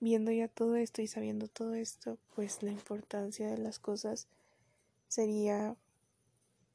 viendo 0.01 0.33
ya 0.33 0.49
todo 0.49 0.75
esto 0.75 1.01
y 1.01 1.07
sabiendo 1.07 1.47
todo 1.47 1.75
esto, 1.75 2.19
pues 2.35 2.61
la 2.65 2.73
importancia 2.73 3.49
de 3.49 3.57
las 3.57 3.79
cosas 3.79 4.27
sería 5.07 5.77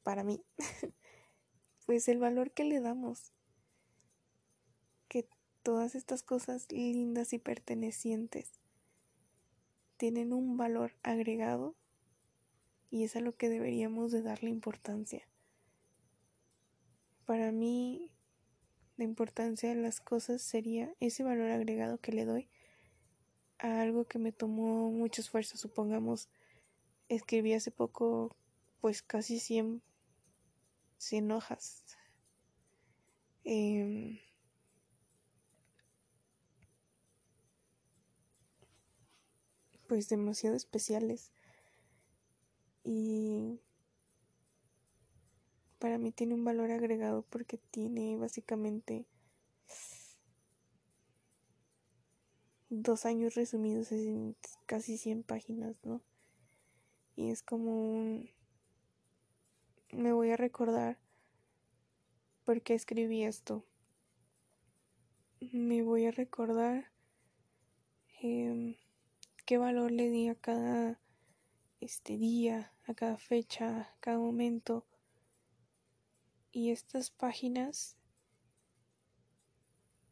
para 0.02 0.24
mí, 0.24 0.42
pues 1.84 2.08
el 2.08 2.18
valor 2.20 2.52
que 2.52 2.64
le 2.64 2.80
damos. 2.80 3.34
Que 5.08 5.28
todas 5.62 5.94
estas 5.94 6.22
cosas 6.22 6.72
lindas 6.72 7.34
y 7.34 7.38
pertenecientes 7.38 8.50
tienen 9.98 10.32
un 10.32 10.56
valor 10.56 10.94
agregado 11.02 11.74
y 12.90 13.04
es 13.04 13.14
a 13.14 13.20
lo 13.20 13.36
que 13.36 13.50
deberíamos 13.50 14.10
de 14.10 14.22
darle 14.22 14.48
importancia. 14.48 15.28
Para 17.26 17.52
mí 17.52 18.11
la 18.96 19.04
importancia 19.04 19.68
de 19.68 19.76
las 19.76 20.00
cosas 20.00 20.42
sería 20.42 20.94
ese 21.00 21.24
valor 21.24 21.50
agregado 21.50 21.98
que 21.98 22.12
le 22.12 22.24
doy 22.24 22.48
a 23.58 23.80
algo 23.80 24.04
que 24.06 24.18
me 24.18 24.32
tomó 24.32 24.90
mucho 24.90 25.20
esfuerzo. 25.20 25.56
Supongamos, 25.56 26.28
escribí 27.08 27.54
hace 27.54 27.70
poco 27.70 28.36
pues 28.80 29.02
casi 29.02 29.38
100, 29.38 29.82
100 30.98 31.30
hojas. 31.30 31.84
Em, 33.44 34.18
pues 39.86 40.08
demasiado 40.08 40.56
especiales. 40.56 41.32
Y 42.84 43.60
para 45.82 45.98
mí 45.98 46.12
tiene 46.12 46.34
un 46.34 46.44
valor 46.44 46.70
agregado 46.70 47.22
porque 47.28 47.58
tiene 47.58 48.16
básicamente 48.16 49.04
dos 52.70 53.04
años 53.04 53.34
resumidos 53.34 53.90
en 53.90 54.36
casi 54.66 54.96
100 54.96 55.24
páginas, 55.24 55.74
¿no? 55.82 56.00
Y 57.16 57.30
es 57.32 57.42
como 57.42 57.72
un... 57.72 58.30
Me 59.90 60.12
voy 60.12 60.30
a 60.30 60.36
recordar 60.36 61.00
por 62.44 62.62
qué 62.62 62.74
escribí 62.74 63.24
esto. 63.24 63.64
Me 65.50 65.82
voy 65.82 66.06
a 66.06 66.12
recordar 66.12 66.92
em, 68.20 68.76
qué 69.46 69.58
valor 69.58 69.90
le 69.90 70.10
di 70.10 70.28
a 70.28 70.36
cada 70.36 71.00
este 71.80 72.18
día, 72.18 72.72
a 72.86 72.94
cada 72.94 73.18
fecha, 73.18 73.80
a 73.80 73.96
cada 73.98 74.20
momento 74.20 74.86
y 76.52 76.70
estas 76.70 77.10
páginas 77.10 77.96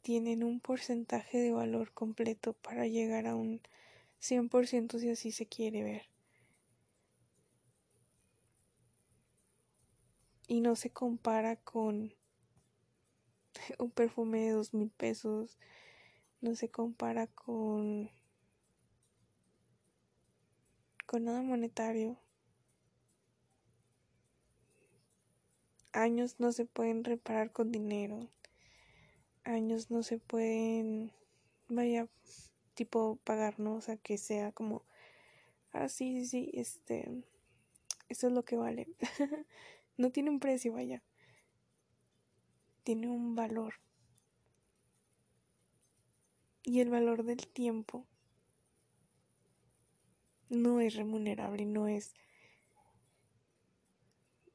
tienen 0.01 0.43
un 0.43 0.61
porcentaje 0.61 1.39
de 1.39 1.53
valor 1.53 1.93
completo 1.93 2.55
para 2.55 2.87
llegar 2.87 3.27
a 3.27 3.37
un 3.37 3.61
100% 4.21 4.99
si 4.99 5.11
así 5.11 5.33
se 5.33 5.47
quiere 5.47 5.85
ver. 5.85 6.09
Y 10.49 10.63
no 10.63 10.75
se 10.75 10.91
compara 10.91 11.57
con 11.57 12.15
un 13.79 13.91
perfume 13.91 14.41
de 14.41 14.51
dos 14.51 14.73
mil 14.75 14.91
pesos, 14.91 15.59
no 16.41 16.55
se 16.55 16.71
compara 16.71 17.27
con 17.27 18.11
con 21.07 21.25
nada 21.25 21.43
monetario. 21.43 22.17
Años 25.93 26.37
no 26.39 26.53
se 26.53 26.67
pueden 26.67 27.05
reparar 27.05 27.53
con 27.53 27.73
dinero. 27.73 28.29
Años 29.45 29.91
no 29.91 30.03
se 30.03 30.19
pueden, 30.19 31.13
vaya, 31.69 32.09
tipo 32.75 33.17
pagar, 33.25 33.59
¿no? 33.59 33.75
O 33.75 33.81
sea, 33.81 33.97
que 33.97 34.19
sea 34.19 34.53
como, 34.53 34.85
ah, 35.73 35.89
sí, 35.89 36.21
sí, 36.21 36.27
sí, 36.27 36.51
este, 36.55 37.25
esto 38.09 38.27
es 38.29 38.33
lo 38.33 38.45
que 38.45 38.57
vale. 38.57 38.89
no 39.97 40.11
tiene 40.11 40.31
un 40.31 40.41
precio, 40.41 40.73
vaya. 40.73 41.03
Tiene 42.85 43.09
un 43.09 43.35
valor. 43.35 43.75
Y 46.63 46.81
el 46.81 46.91
valor 46.91 47.25
del 47.25 47.47
tiempo 47.49 48.07
no 50.49 50.81
es 50.81 50.95
remunerable, 50.95 51.65
no 51.65 51.89
es 51.89 52.15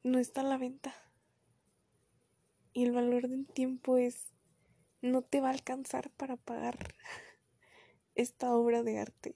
no 0.02 0.18
está 0.20 0.42
a 0.42 0.44
la 0.44 0.56
venta. 0.56 0.94
Y 2.76 2.84
el 2.84 2.92
valor 2.92 3.26
del 3.26 3.46
tiempo 3.46 3.96
es 3.96 4.34
no 5.00 5.22
te 5.22 5.40
va 5.40 5.48
a 5.48 5.52
alcanzar 5.52 6.10
para 6.10 6.36
pagar 6.36 6.76
esta 8.14 8.54
obra 8.54 8.82
de 8.82 8.98
arte. 8.98 9.34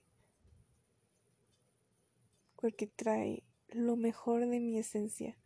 Porque 2.56 2.86
trae 2.86 3.42
lo 3.70 3.96
mejor 3.96 4.46
de 4.46 4.60
mi 4.60 4.78
esencia. 4.78 5.38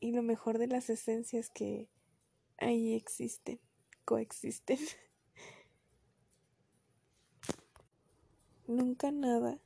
Y 0.00 0.12
lo 0.12 0.22
mejor 0.22 0.56
de 0.56 0.66
las 0.66 0.88
esencias 0.88 1.50
que 1.50 1.90
ahí 2.56 2.94
existen, 2.94 3.60
coexisten. 4.06 4.78
Nunca 8.66 9.10
nada 9.10 9.58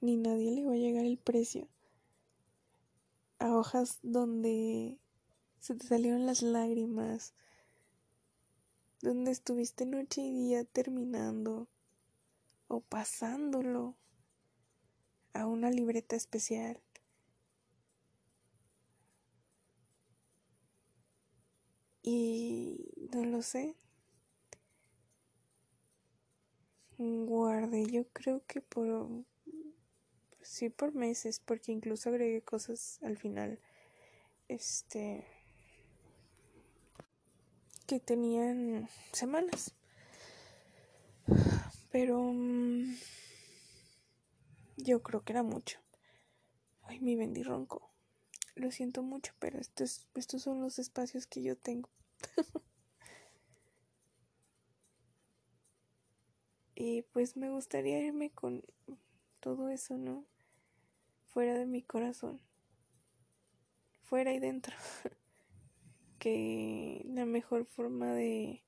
ni 0.00 0.16
nadie 0.16 0.52
le 0.52 0.64
va 0.64 0.72
a 0.72 0.76
llegar 0.76 1.04
el 1.04 1.18
precio 1.18 1.68
a 3.40 3.56
hojas 3.56 3.98
donde 4.02 4.98
se 5.58 5.74
te 5.74 5.86
salieron 5.86 6.26
las 6.26 6.42
lágrimas, 6.42 7.34
donde 9.00 9.30
estuviste 9.30 9.86
noche 9.86 10.20
y 10.20 10.30
día 10.30 10.64
terminando 10.64 11.66
o 12.68 12.80
pasándolo 12.80 13.96
a 15.32 15.46
una 15.46 15.70
libreta 15.70 16.16
especial. 16.16 16.80
Y 22.02 22.90
no 23.12 23.24
lo 23.24 23.42
sé. 23.42 23.74
Guardé, 26.98 27.86
yo 27.86 28.06
creo 28.12 28.42
que 28.46 28.60
por 28.60 29.24
sí 30.42 30.70
por 30.70 30.94
meses, 30.94 31.40
porque 31.44 31.72
incluso 31.72 32.08
agregué 32.08 32.42
cosas 32.42 32.98
al 33.02 33.16
final. 33.16 33.58
Este 34.48 35.24
que 37.86 37.98
tenían 37.98 38.88
semanas. 39.12 39.74
Pero 41.90 42.22
mm, 42.22 42.94
yo 44.76 45.02
creo 45.02 45.24
que 45.24 45.32
era 45.32 45.42
mucho. 45.42 45.80
Ay, 46.82 47.00
mi 47.00 47.16
vendí 47.16 47.42
ronco. 47.42 47.90
Lo 48.54 48.70
siento 48.70 49.02
mucho, 49.02 49.32
pero 49.38 49.58
estos 49.58 50.42
son 50.42 50.60
los 50.60 50.78
espacios 50.78 51.26
que 51.26 51.42
yo 51.42 51.56
tengo. 51.56 51.88
y 56.74 57.02
pues 57.02 57.36
me 57.36 57.50
gustaría 57.50 58.00
irme 58.00 58.30
con 58.30 58.62
todo 59.40 59.70
eso, 59.70 59.96
¿no? 59.96 60.24
Fuera 61.26 61.54
de 61.54 61.66
mi 61.66 61.82
corazón. 61.82 62.40
Fuera 64.04 64.32
y 64.32 64.38
dentro. 64.38 64.76
que 66.20 67.02
la 67.06 67.24
mejor 67.24 67.64
forma 67.64 68.12
de 68.12 68.62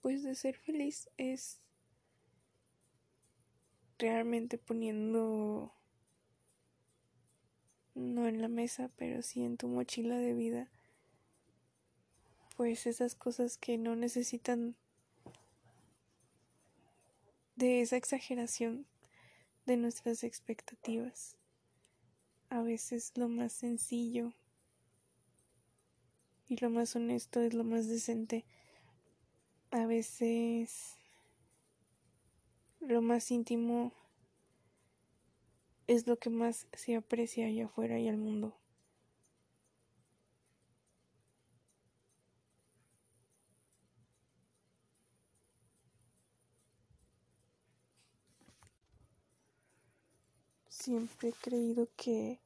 pues 0.00 0.22
de 0.22 0.36
ser 0.36 0.56
feliz 0.56 1.10
es 1.16 1.60
realmente 3.98 4.56
poniendo 4.56 5.74
no 7.96 8.28
en 8.28 8.40
la 8.40 8.46
mesa, 8.46 8.90
pero 8.96 9.22
sí 9.22 9.42
en 9.42 9.56
tu 9.56 9.66
mochila 9.66 10.16
de 10.18 10.34
vida 10.34 10.70
pues 12.56 12.86
esas 12.86 13.14
cosas 13.14 13.56
que 13.56 13.76
no 13.76 13.96
necesitan 13.96 14.76
de 17.58 17.80
esa 17.80 17.96
exageración 17.96 18.86
de 19.66 19.76
nuestras 19.76 20.22
expectativas. 20.22 21.36
A 22.50 22.62
veces 22.62 23.10
lo 23.16 23.28
más 23.28 23.52
sencillo 23.52 24.32
y 26.46 26.56
lo 26.58 26.70
más 26.70 26.94
honesto 26.94 27.40
es 27.40 27.54
lo 27.54 27.64
más 27.64 27.88
decente. 27.88 28.44
A 29.72 29.86
veces 29.86 30.94
lo 32.78 33.02
más 33.02 33.28
íntimo 33.32 33.92
es 35.88 36.06
lo 36.06 36.16
que 36.16 36.30
más 36.30 36.68
se 36.74 36.94
aprecia 36.94 37.46
allá 37.46 37.64
afuera 37.64 37.98
y 37.98 38.08
al 38.08 38.18
mundo. 38.18 38.56
Siempre 50.88 51.28
he 51.28 51.32
creído 51.32 51.86
que 51.98 52.40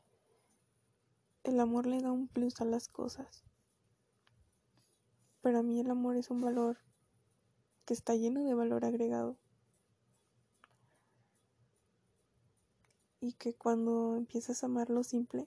el 1.44 1.60
amor 1.60 1.86
le 1.86 2.00
da 2.00 2.10
un 2.10 2.26
plus 2.26 2.60
a 2.60 2.64
las 2.64 2.88
cosas. 2.88 3.44
Para 5.42 5.62
mí 5.62 5.78
el 5.78 5.88
amor 5.88 6.16
es 6.16 6.28
un 6.28 6.40
valor 6.40 6.78
que 7.84 7.94
está 7.94 8.16
lleno 8.16 8.42
de 8.42 8.54
valor 8.54 8.84
agregado. 8.84 9.36
Y 13.20 13.34
que 13.34 13.54
cuando 13.54 14.16
empiezas 14.16 14.64
a 14.64 14.66
amar 14.66 14.90
lo 14.90 15.04
simple, 15.04 15.46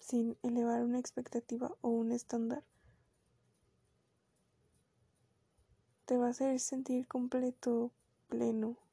sin 0.00 0.36
elevar 0.42 0.82
una 0.82 0.98
expectativa 0.98 1.74
o 1.80 1.88
un 1.88 2.12
estándar, 2.12 2.64
te 6.04 6.18
va 6.18 6.26
a 6.26 6.30
hacer 6.30 6.60
sentir 6.60 7.08
completo, 7.08 7.92
pleno, 8.28 8.83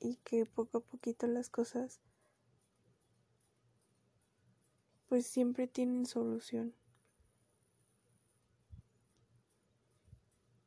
y 0.00 0.16
que 0.16 0.46
poco 0.46 0.78
a 0.78 0.80
poquito 0.80 1.26
las 1.26 1.50
cosas 1.50 2.00
pues 5.08 5.26
siempre 5.26 5.66
tienen 5.66 6.06
solución. 6.06 6.72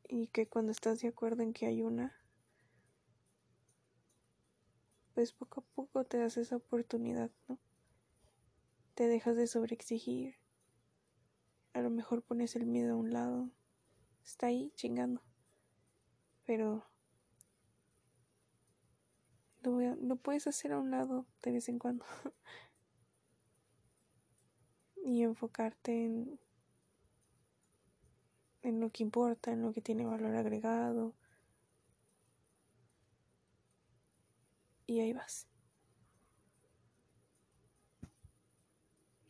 Y 0.08 0.28
que 0.28 0.48
cuando 0.48 0.72
estás 0.72 1.00
de 1.00 1.08
acuerdo 1.08 1.44
en 1.44 1.54
que 1.54 1.66
hay 1.66 1.82
una, 1.82 2.14
pues 5.14 5.32
poco 5.32 5.62
a 5.62 5.76
poco 5.76 6.04
te 6.04 6.18
das 6.18 6.36
esa 6.38 6.58
oportunidad, 6.58 7.32
¿no? 7.48 7.58
Te 8.96 9.08
dejas 9.08 9.38
de 9.38 9.48
sobreexigir. 9.48 10.36
A 11.72 11.82
lo 11.82 11.90
mejor 11.90 12.22
pones 12.22 12.56
el 12.58 12.66
miedo 12.66 12.94
a 12.94 12.98
un 12.98 13.14
lado. 13.14 13.50
Está 14.24 14.48
ahí 14.48 14.72
chingando. 14.76 15.22
Pero 16.46 16.86
lo, 19.64 20.16
puedes 20.18 20.48
hacer 20.48 20.72
a 20.74 20.80
un 20.80 20.92
lado 20.92 21.26
de 21.42 21.52
vez 21.52 21.70
en 21.70 21.80
cuando. 21.80 22.06
y 25.04 25.24
enfocarte 25.24 26.06
en, 26.06 26.40
en 28.62 28.80
lo 28.80 28.90
que 28.92 29.04
importa, 29.04 29.52
en 29.52 29.62
lo 29.62 29.72
que 29.74 29.82
tiene 29.82 30.06
valor 30.06 30.36
agregado. 30.36 31.14
Y 34.86 35.00
ahí 35.00 35.14
vas. 35.14 35.48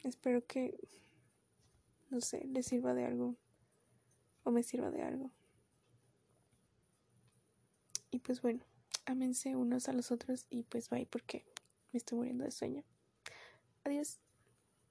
Espero 0.03 0.45
que, 0.45 0.77
no 2.09 2.19
sé, 2.19 2.45
le 2.47 2.63
sirva 2.63 2.93
de 2.93 3.05
algo 3.05 3.35
o 4.43 4.51
me 4.51 4.63
sirva 4.63 4.91
de 4.91 5.01
algo. 5.01 5.31
Y 8.11 8.19
pues 8.19 8.41
bueno 8.41 8.72
ámense 9.05 9.55
unos 9.55 9.89
a 9.89 9.93
los 9.93 10.11
otros 10.11 10.45
y 10.49 10.63
pues 10.63 10.89
bye 10.89 11.05
porque 11.05 11.45
me 11.91 11.97
estoy 11.97 12.17
muriendo 12.17 12.43
de 12.43 12.51
sueño. 12.51 12.83
Adiós. 13.83 14.22